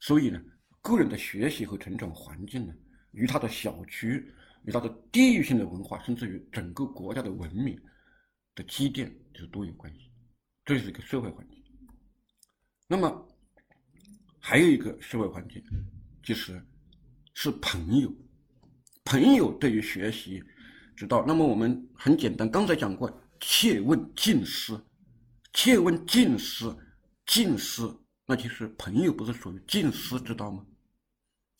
[0.00, 0.42] 所以呢，
[0.80, 2.72] 个人的学习和成长环境呢，
[3.12, 4.32] 与他的小区、
[4.64, 7.78] 与他的地域性的文化，甚至于整个国家的文明
[8.54, 10.10] 的积淀，就都有关系。
[10.64, 11.59] 这是一个社会环境。
[12.92, 13.28] 那么，
[14.40, 15.62] 还有一个社会环境，
[16.24, 16.60] 就是
[17.34, 18.12] 是朋友。
[19.04, 20.42] 朋友对于学习
[20.96, 24.84] 之道，那么我们很简单，刚才讲过，切问近思，
[25.52, 26.76] 切问近思，
[27.26, 27.96] 近思。
[28.26, 30.66] 那就是朋友不是属于近思之道吗？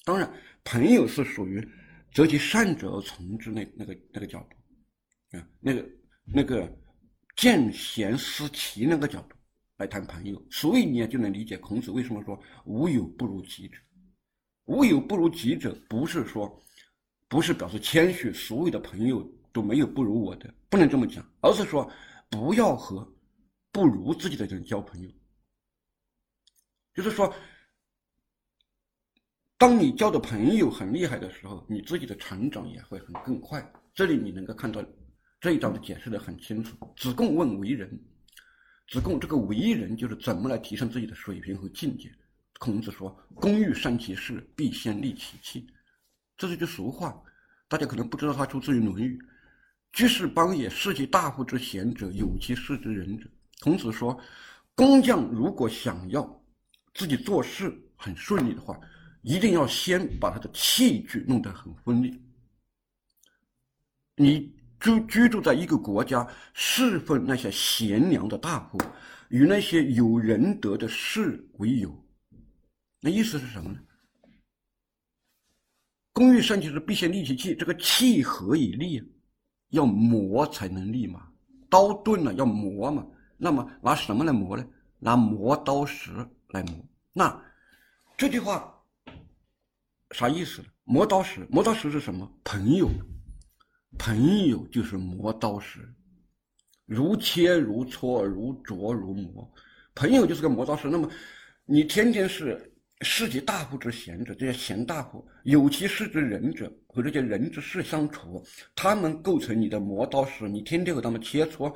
[0.04, 0.28] 当然，
[0.64, 1.64] 朋友是属于
[2.12, 5.88] 择其善者而从之那那个那个角度啊，那个
[6.24, 6.76] 那个
[7.36, 9.36] 见贤思齐那个角度
[9.80, 13.78] 来谈朋友，所以你也就能理解孔子为什么说无友不如己者。
[14.66, 16.62] 无友不如己者，不是说
[17.28, 21.90] 不是表示谦虚，所有的朋友都没有不如我的，不能这么讲，而是说
[22.28, 23.10] 不要和
[23.72, 25.08] 不如自己的人交朋友。
[26.92, 27.34] 就是说，
[29.56, 33.66] 当你交的朋友很厉害的时候，你自己的成长也会很更快。
[33.94, 34.84] 这里你能够看到
[35.40, 36.76] 这一章的解释的很清楚。
[36.98, 37.98] 子贡问为人，
[38.90, 42.12] 子贡这个为人就是怎么来提升自己的水平和境界。
[42.58, 45.66] 孔子说：“工欲善其事，必先利其器。”
[46.36, 47.22] 这是句俗话，
[47.68, 49.16] 大家可能不知道，它出自于《论语》。
[49.92, 53.30] 居士邦也，士其大夫之贤者，有其事之仁者。
[53.60, 54.20] 孔子说，
[54.74, 56.44] 工匠如果想要
[56.92, 58.78] 自己做事很顺利的话，
[59.22, 62.20] 一定要先把他的器具弄得很锋利。
[64.16, 68.78] 你居居住在一个国家，侍奉那些贤良的大夫，
[69.28, 71.94] 与那些有仁德的士为友。
[73.00, 73.78] 那意思是什么呢？
[76.12, 77.54] 工欲善其事，必先利其器。
[77.54, 79.02] 这个器何以利？
[79.68, 81.28] 要磨才能利嘛。
[81.68, 83.06] 刀钝了要磨嘛。
[83.36, 84.66] 那么拿什么来磨呢？
[84.98, 86.10] 拿磨刀石
[86.48, 86.74] 来磨。
[87.12, 87.42] 那
[88.16, 88.74] 这句话
[90.10, 90.68] 啥意思呢？
[90.84, 92.30] 磨刀石，磨刀石是什么？
[92.44, 92.90] 朋友，
[93.98, 95.80] 朋友就是磨刀石，
[96.86, 99.52] 如切如磋，如琢如磨。
[99.94, 100.88] 朋友就是个磨刀石。
[100.88, 101.08] 那么
[101.64, 102.66] 你天天是。
[103.02, 108.44] 士其大夫之贤者，这些贤大夫有其事之仁者，和这些人之事相处，
[108.76, 111.74] 他们构成你的磨刀石，你天天和他们切磋，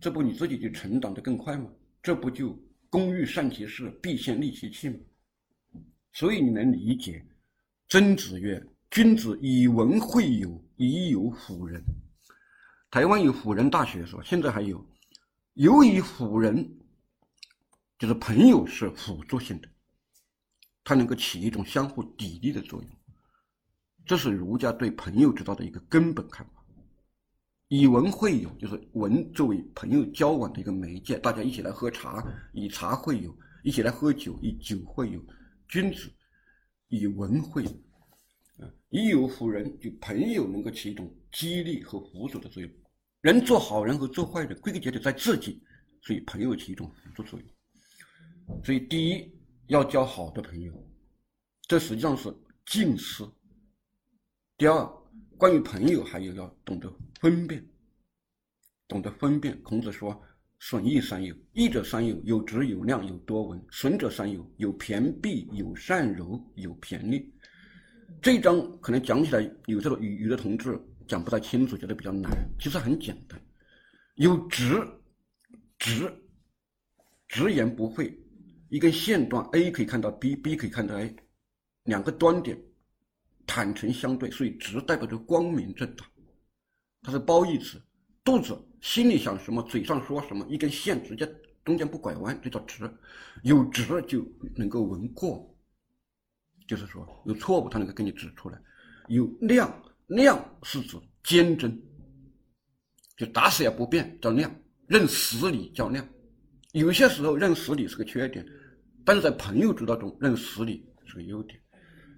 [0.00, 1.68] 这不你自己就成长得更快吗？
[2.00, 2.56] 这不就
[2.88, 4.96] 工欲善其事，必先利其器吗？
[6.12, 7.20] 所以你能理解，
[7.88, 11.82] 曾子曰：“君子以文会友，以友辅仁。”
[12.90, 14.22] 台湾有辅仁大学是吧？
[14.24, 14.84] 现在还有，
[15.54, 16.68] 由于辅仁，
[17.98, 19.68] 就是朋友是辅助性的。
[20.82, 22.90] 它能够起一种相互砥砺的作用，
[24.06, 26.64] 这是儒家对朋友之道的一个根本看法。
[27.68, 33.30] 以文会友，就是文作为朋友交往的一个媒介，大家一起来喝茶，以茶会友；
[33.62, 35.22] 一起来喝酒，以酒会友。
[35.68, 36.10] 君子
[36.88, 37.70] 以文会友，
[38.60, 42.70] 啊，以友辅人，就朋友能够起一种激励和辅助的作用。
[43.20, 45.62] 人做好人和做坏人，归根结底在自己，
[46.02, 48.62] 所以朋友起一种辅助作用。
[48.64, 49.30] 所以第一。
[49.70, 50.74] 要交好的朋友，
[51.68, 52.28] 这实际上是
[52.66, 53.32] 近思。
[54.58, 54.84] 第二，
[55.38, 57.64] 关于朋友，还有要懂得分辨，
[58.88, 59.62] 懂得分辨。
[59.62, 60.20] 孔子说
[60.58, 67.32] ：“损益三友，益者三友，有直有量有多闻；损者三友，有偏僻有善柔有偏利。”
[68.22, 72.30] 这一章可能讲起来，有时候有的同志讲不太清楚，觉得比较难。
[72.58, 73.40] 其实很简单，
[74.16, 74.86] 有直，
[75.78, 76.12] 直，
[77.28, 78.14] 直言不讳。
[78.68, 81.16] 一根线段，A 可以看到 B，B 可以看到 A，
[81.84, 82.56] 两个端点
[83.46, 86.04] 坦诚相对，所以直代表着光明正大，
[87.02, 87.82] 它是褒义词。
[88.22, 91.26] 肚子心里想什么，嘴上说什么，一根线直接
[91.64, 92.88] 中间不拐弯，这叫直。
[93.42, 95.49] 有直就能够闻过，
[96.70, 98.56] 就是说有错误，他能够给你指出来。
[99.08, 99.68] 有量，
[100.06, 101.76] 量是指坚贞，
[103.16, 104.48] 就打死也不变叫量，
[104.86, 106.08] 认死理叫量。
[106.70, 108.46] 有些时候认死理是个缺点。
[109.04, 111.60] 但是在朋友之道中，认死理是个优点。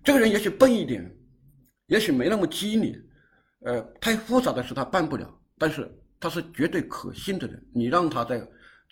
[0.05, 1.11] 这个人也许笨一点，
[1.87, 2.95] 也许没那么机灵，
[3.61, 5.35] 呃，太复杂的事他办不了。
[5.57, 7.67] 但是他是绝对可信的人。
[7.73, 8.39] 你让他在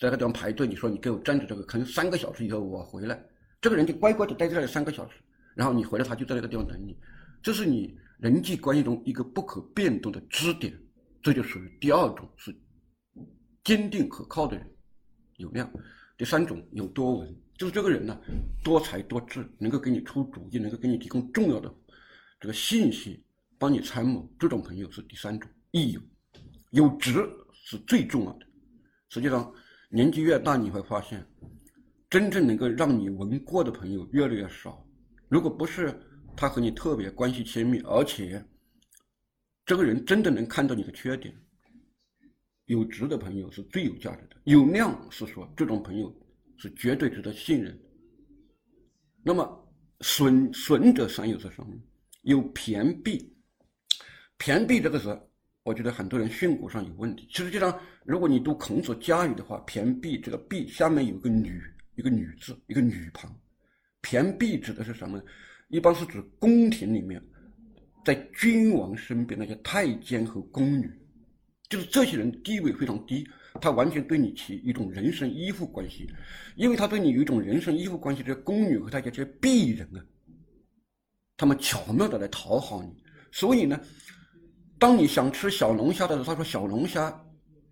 [0.00, 3.22] 在个地方排队，你说你给我站着这个坑三个小时以后我回来，
[3.60, 5.16] 这个人就乖乖的待在这里三个小时。
[5.54, 6.96] 然后你回来，他就在那个地方等你。
[7.42, 10.72] 这是你人际关系中一个不可变动的支点。
[11.22, 12.54] 这就属于第二种，是
[13.62, 14.66] 坚定可靠的人，
[15.36, 15.70] 有量。
[16.16, 17.36] 第三种有多闻。
[17.58, 18.18] 就是这个人呢，
[18.64, 21.70] 多才多智，能够给你出主意，能够给你提供重要的
[22.40, 23.22] 这个信息，
[23.58, 24.26] 帮你参谋。
[24.38, 26.00] 这种朋友是第三种益友，
[26.70, 27.12] 有值
[27.52, 28.46] 是最重要的。
[29.10, 29.52] 实际上，
[29.90, 31.22] 年纪越大，你会发现，
[32.08, 34.82] 真正能够让你闻过的朋友越来越少。
[35.30, 35.98] 如果不是
[36.36, 38.44] 他和你特别关系亲密，而且
[39.64, 41.34] 这个人真的能看到你的缺点，
[42.66, 44.36] 有直的朋友是最有价值的。
[44.44, 46.14] 有量是说这种朋友。
[46.62, 47.74] 是绝对值得信任。
[49.22, 51.74] 那么损损者三有是什么？
[52.20, 53.34] 有偏僻，
[54.36, 55.18] 偏僻这个词，
[55.62, 57.26] 我觉得很多人训诂上有问题。
[57.30, 61.62] 实际上，如果你读孔子家语的话，偏僻这个僻下面有个女，
[61.94, 63.34] 一个女字，一个女旁。
[64.02, 65.22] 偏僻指的是什么？
[65.68, 67.22] 一般是指宫廷里面，
[68.04, 70.90] 在君王身边那些太监和宫女，
[71.68, 73.26] 就是这些人地位非常低。
[73.60, 76.08] 他完全对你起一种人身依附关系，
[76.54, 78.22] 因为他对你有一种人身依附关系。
[78.22, 79.98] 这些宫女和他这些婢人啊，
[81.36, 82.90] 他们巧妙的来讨好你。
[83.32, 83.80] 所以呢，
[84.78, 87.12] 当你想吃小龙虾的时候，他说小龙虾，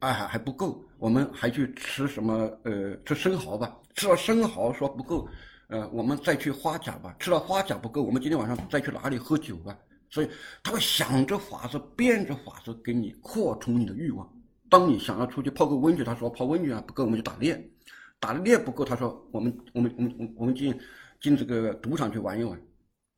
[0.00, 2.34] 哎还还不够，我们还去吃什么？
[2.64, 3.76] 呃，吃生蚝吧。
[3.94, 5.28] 吃了生蚝说不够，
[5.68, 7.14] 呃，我们再去花甲吧。
[7.18, 9.78] 吃了花甲不够，我们今天晚上再去哪里喝酒吧？
[10.10, 10.30] 所以
[10.62, 14.26] 他会想着法子，变着法子给你扩充你的欲望。
[14.70, 17.70] 当你想要出去泡个温泉，他说泡温泉啊不够，我们就打猎，
[18.18, 20.78] 打猎不够，他说我们我们我们我们进
[21.20, 22.58] 进这个赌场去玩一玩，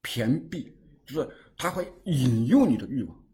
[0.02, 0.76] 骈币
[1.06, 3.24] 就是他会引诱你的欲望，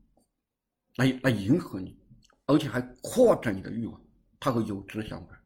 [0.97, 1.99] 来来迎合你，
[2.47, 3.99] 而且还扩展你的欲望，
[4.39, 5.39] 他和有之相关，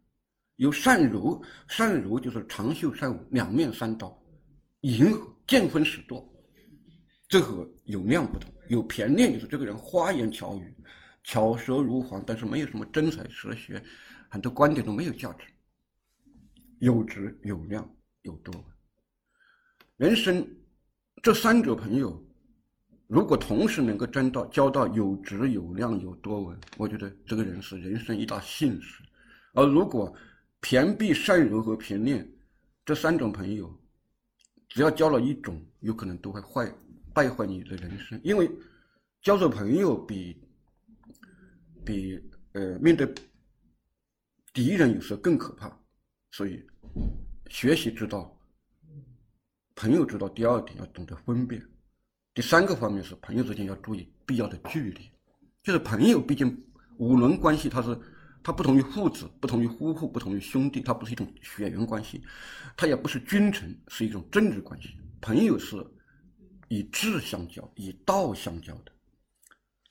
[0.61, 4.15] 有善柔，善柔就是长袖善舞，两面三刀，
[4.83, 6.23] 迎合见风使舵。
[7.27, 10.75] 这和有量不同，有偏念就是这个人花言巧语，
[11.25, 13.83] 巧舌如簧，但是没有什么真才实学，
[14.29, 15.47] 很多观点都没有价值。
[16.81, 17.91] 有质有量
[18.21, 18.65] 有多闻，
[19.97, 20.47] 人生
[21.23, 22.23] 这三者朋友，
[23.07, 29.03] 如果同时能够争到交到有质有量有多闻，我觉得这个人是人生一大幸事。
[29.55, 30.15] 而如果
[30.63, 32.31] 骈璧善柔和骈练
[32.85, 33.73] 这三种朋友，
[34.69, 36.73] 只要交了一种，有可能都会坏。
[37.13, 38.49] 败坏你的人生，因为
[39.21, 40.41] 交做朋友比
[41.85, 43.13] 比呃面对
[44.53, 45.77] 敌人有时候更可怕，
[46.31, 46.65] 所以
[47.49, 48.39] 学习之道，
[49.75, 50.29] 朋友之道。
[50.29, 51.61] 第二点要懂得分辨，
[52.33, 55.11] 第三个方面是朋友之间要注意必要的距离，
[55.65, 56.65] 就是朋友毕竟
[56.99, 57.89] 五伦关系，它是
[58.43, 62.23] 它不同于父子，不同于夫妇，不同于兄弟，它不是一种血缘关系，
[62.77, 64.91] 它也不是君臣，是一种政治关系。
[65.21, 65.85] 朋友是。
[66.73, 68.93] 以志相交，以道相交的，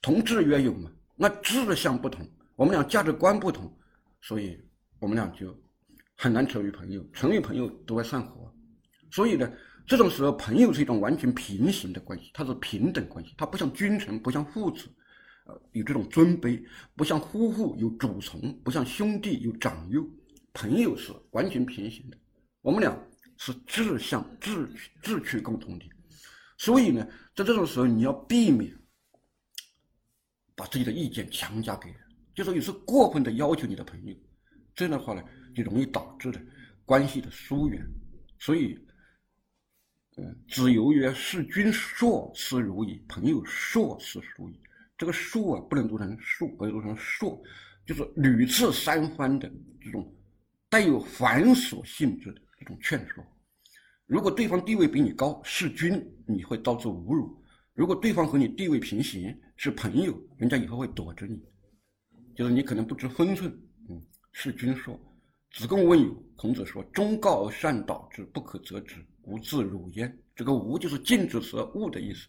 [0.02, 0.90] 同志曰友嘛。
[1.14, 2.26] 那志向不同，
[2.56, 3.70] 我们俩价值观不同，
[4.22, 4.58] 所以
[4.98, 5.54] 我们俩就
[6.16, 7.06] 很难成为朋友。
[7.12, 8.50] 成为朋友都会散伙。
[9.12, 9.52] 所以呢，
[9.86, 14.88] 这种时候朋友是一种完全平行的关系，它是平等关系，它不像君臣，不像父子，
[15.72, 16.64] 有这种尊卑；
[16.96, 20.08] 不像夫妇有主从，不像兄弟有长幼。
[20.52, 22.18] 朋友是完全平行的，
[22.62, 22.98] 我们俩
[23.38, 24.68] 是志向、志
[25.02, 25.90] 志趣共同体。
[26.58, 28.76] 所以呢，在这种时候，你要避免
[30.56, 31.98] 把自己的意见强加给人，
[32.34, 34.16] 就说有时过分的要求你的朋友，
[34.76, 35.24] 这样的话呢，
[35.56, 36.42] 就容易导致的
[36.84, 37.86] 关系的疏远。
[38.40, 38.78] 所以，
[40.18, 44.60] 嗯，子游曰：“事君硕斯如矣，朋友硕斯如矣。”
[45.00, 47.42] 这个“硕”啊，不能读成“数”，不能读成“硕”，
[47.88, 49.50] 就是屡次三番的
[49.82, 50.14] 这种
[50.70, 53.26] 带有繁琐性质的这种劝说。
[54.06, 57.42] 如果对方地位比你高，是君，你会遭受侮辱；
[57.74, 61.42] 如果对方和你地位平行，是朋友，人家以后会躲着你，
[62.36, 63.50] 就是你可能不知分寸。
[63.90, 65.00] 嗯，是君说
[65.56, 72.28] ：“子贡问友。”孔子说：“忠告而善导之，不可则止，无自辱焉。”这个“无”就是禁止而恶的意思。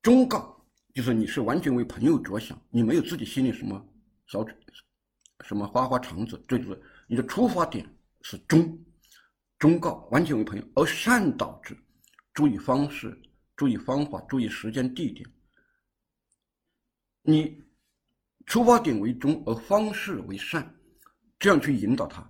[0.00, 0.61] 忠告
[0.94, 3.82] 就是你是完全为朋友着想，你没有自己心里什么
[4.26, 4.44] 小
[5.44, 7.88] 什么花花肠子，这就是你的出发点
[8.22, 8.78] 是忠。
[9.58, 11.76] 忠告完全为朋友，而善导致，
[12.34, 13.16] 注意方式，
[13.54, 15.24] 注意方法，注意时间地点。
[17.22, 17.62] 你
[18.46, 20.74] 出发点为忠，而方式为善，
[21.38, 22.28] 这样去引导他，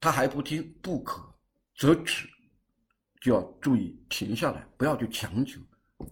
[0.00, 1.22] 他还不听，不可
[1.76, 2.28] 则止，
[3.20, 5.60] 就要注意停下来，不要去强求，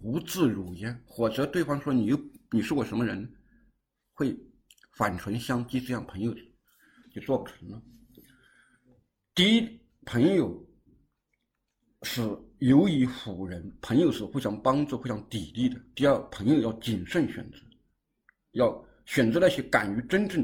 [0.03, 0.99] 无自辱焉。
[1.07, 2.21] 或者对方说你又
[2.51, 3.31] 你是我什么人，
[4.13, 4.37] 会
[4.97, 6.35] 反唇相讥，这样朋友
[7.13, 7.83] 就做不成了。
[9.35, 9.79] 第一。
[10.11, 10.67] 朋友
[12.01, 12.23] 是
[12.61, 15.79] 友以辅人，朋友是互相帮助、互相砥砺的。
[15.95, 17.59] 第二，朋友要谨慎选择，
[18.53, 20.43] 要选择那些敢于真正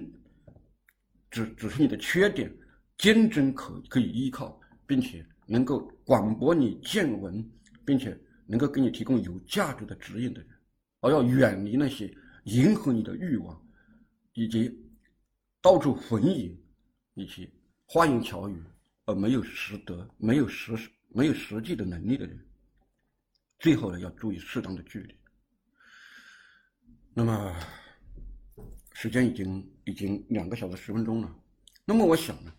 [1.31, 2.55] 指指出你的缺点、
[2.99, 7.43] 坚贞可可以依靠，并且能够广博你见闻，
[7.87, 8.15] 并且
[8.47, 10.51] 能够给你提供有价值的指引的人，
[11.01, 12.13] 而要远离那些
[12.45, 13.61] 迎合你的欲望，
[14.33, 14.73] 以及
[15.61, 16.57] 到处逢迎
[17.15, 17.51] 以及
[17.87, 18.63] 花言巧语。
[19.07, 20.75] 而没有实德、没有实、
[21.11, 22.43] 没有实际的能力的人，
[23.59, 25.15] 最后呢，要注意适当的距离。
[27.13, 27.55] 那么，
[28.95, 31.31] 时间已经已经两个小时十分钟了。
[31.85, 32.55] 那么，我想呢，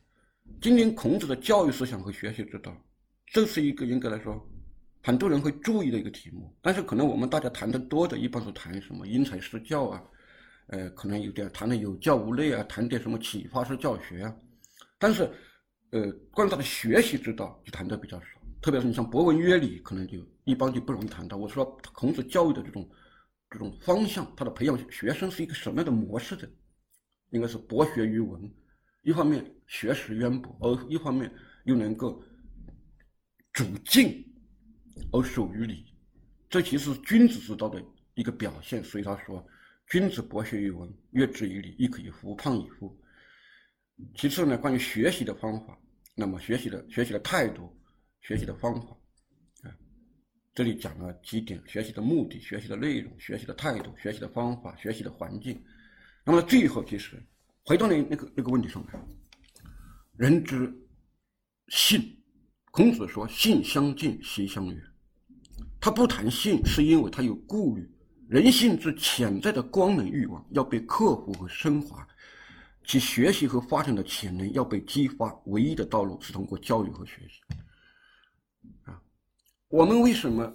[0.62, 2.80] 今天孔子的教育思想和学习之道，
[3.26, 4.48] 这是一个应该来说
[5.06, 6.54] 很多人会注意的一个题目。
[6.62, 10.04] 但是，可能我们大家谈的多的，一般是谈什么因材施教啊，
[10.68, 14.36] 呃，可能有点谈的有教无类啊，谈点什么启发式教学啊，
[15.00, 15.30] 但是。
[15.92, 18.26] 呃，关于他的学习之道就谈的比较少，
[18.62, 21.38] 特别是你像博文约礼，可能就一般就不容易谈到。
[21.38, 22.90] 我说孔子教育的这种
[23.50, 26.50] 这种方向，他的培养学生是一个什么样的模式的？
[27.30, 28.52] 应该是博学于文，
[29.04, 31.32] 一方面学识渊博，而一方面
[31.64, 32.22] 又能够
[33.54, 34.12] 主静
[35.12, 35.86] 而属于礼，
[36.50, 37.84] 这其实是君子之道的
[38.14, 38.84] 一个表现。
[38.84, 39.46] 所以他说
[39.90, 42.98] ：“君子博学于文，约之于礼，亦可以夫胖以乎。”
[44.16, 45.78] 其次呢，关于学习的方法。
[46.16, 47.70] 那么学习的学习的态度，
[48.22, 48.88] 学习的方法，
[49.64, 49.76] 啊，
[50.54, 55.62] 这里讲了几点：学习的目的、学习的内容、学习的态度、学习的方法、学习的环境。
[56.24, 57.22] 那么最后其实
[57.66, 59.00] 回到那那个那个问题上来，
[60.18, 60.74] 人之
[61.68, 62.02] 性，
[62.76, 64.84] 孔子说“性相近，习相远”。
[65.80, 67.90] 他不谈性，是因为他有顾虑。
[68.28, 72.06] 人性之潜在的光能欲望要被克服和升华，
[72.84, 75.34] 其学习和发展的潜能要被激发。
[75.46, 77.40] 唯一的道路是通过教育和学习。
[78.84, 79.02] 啊，
[79.70, 80.54] 我们为什么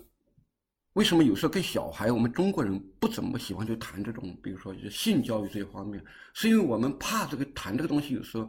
[0.92, 6.04] 为什么有时候跟小孩，我们中国人不怎么喜欢去谈这种，比如说性教育这一方面，
[6.34, 8.46] 是因为我们怕这个谈这个东西，有时候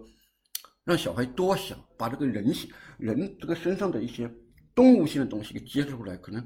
[0.84, 4.30] 让小孩多想，把这个人性、人这个身上的一些
[4.74, 6.46] 动物性的东西给揭示出来，可能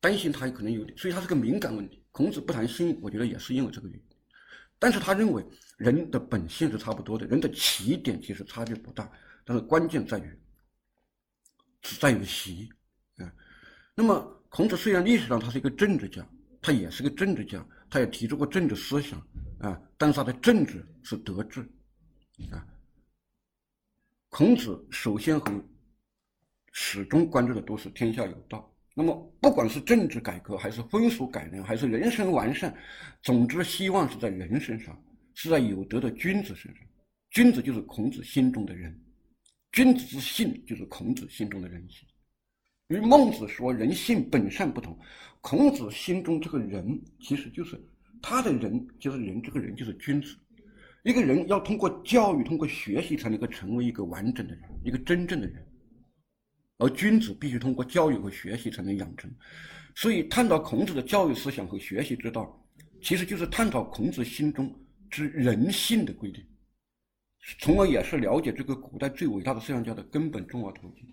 [0.00, 2.04] 担心他可能有点，所以他是个敏感问题。
[2.12, 4.04] 孔子不谈性，我觉得也是因为这个原因。
[4.78, 5.44] 但是他认为
[5.76, 9.10] 人的本性是差不多的，人的起点其实差别不大，
[9.44, 10.40] 但是关键在于，
[11.82, 12.68] 只在于习，
[13.16, 13.32] 啊。
[13.94, 16.26] 那么孔子虽然历史上他是一个政治家，
[16.60, 19.18] 他也是个政治家，他也提出过政治思想，
[19.58, 21.60] 啊，但是他的政治是德治，
[22.50, 22.66] 啊。
[24.30, 25.52] 孔子首先和
[26.72, 28.72] 始终关注的都是天下有道。
[28.94, 32.72] 那么，不管是政治改革，还是风俗改良，还是人生完善，
[33.22, 34.96] 总之希望是在人身上，
[35.34, 36.84] 是在有德的君子身上。
[37.30, 38.96] 君子就是孔子心中的人，
[39.72, 42.06] 君子之性就是孔子心中的人性。
[42.88, 44.96] 与孟子说人性本善不同，
[45.40, 47.80] 孔子心中这个人其实就是
[48.22, 50.36] 他的人，就是人，这个人就是君子。
[51.02, 55.66] 一个人要通过教育，通过学习，才能够成为一个完整的人，一个真正的人。
[56.78, 59.30] 而君子必须通过教育和学习才能养成，
[59.94, 62.66] 所以探讨孔子的教育思想和学习之道，
[63.02, 64.74] 其实就是探讨孔子心中
[65.10, 66.42] 之人性的规定，
[67.58, 71.06] 从而也是了解这个古代最伟大的思想家的根本重要途径。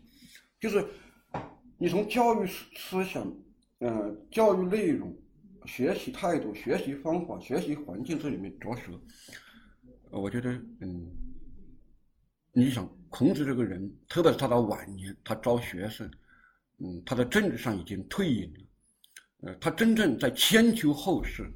[0.59, 0.85] 就是
[1.77, 3.29] 你从教育思想、
[3.79, 5.13] 呃教育内容、
[5.65, 8.99] 学习态度、学习方法、学习环境这里面着手，
[10.11, 10.51] 我觉得，
[10.81, 11.11] 嗯，
[12.51, 12.87] 你想。
[13.09, 16.05] 孔子这个人，特别是他的晚年，他招学生，
[16.79, 18.59] 嗯，他在政治上已经退隐了，
[19.43, 21.49] 呃，他真正在千秋后世，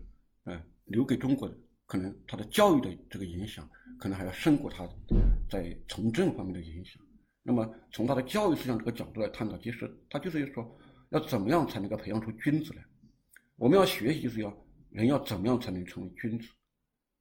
[0.46, 4.88] 呃，留给中国的，可能他的教育的这个影响，可能还要胜过他
[5.50, 7.04] 在从政方面的影响。
[7.44, 10.80] 那么，从他的教育思想这个角度来探讨，其实他就是说，
[11.10, 12.86] 要怎么样才能够培养出君子来？
[13.58, 16.48] 我们要学习，就是要人要怎么样才能成为君子？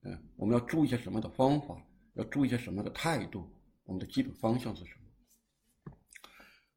[0.03, 1.77] 嗯，我们要注意一些什么样的方法？
[2.15, 3.49] 要注意一些什么样的态度？
[3.85, 5.93] 我们的基本方向是什么？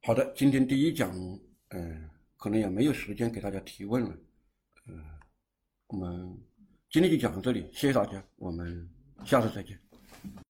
[0.04, 1.12] 好的，今天第一讲，
[1.70, 4.18] 嗯，可能也没有时间给大家提问了，
[4.88, 5.04] 嗯，
[5.88, 6.38] 我们
[6.90, 8.90] 今天就讲到这里，谢谢大家，我们
[9.26, 9.80] 下次再见。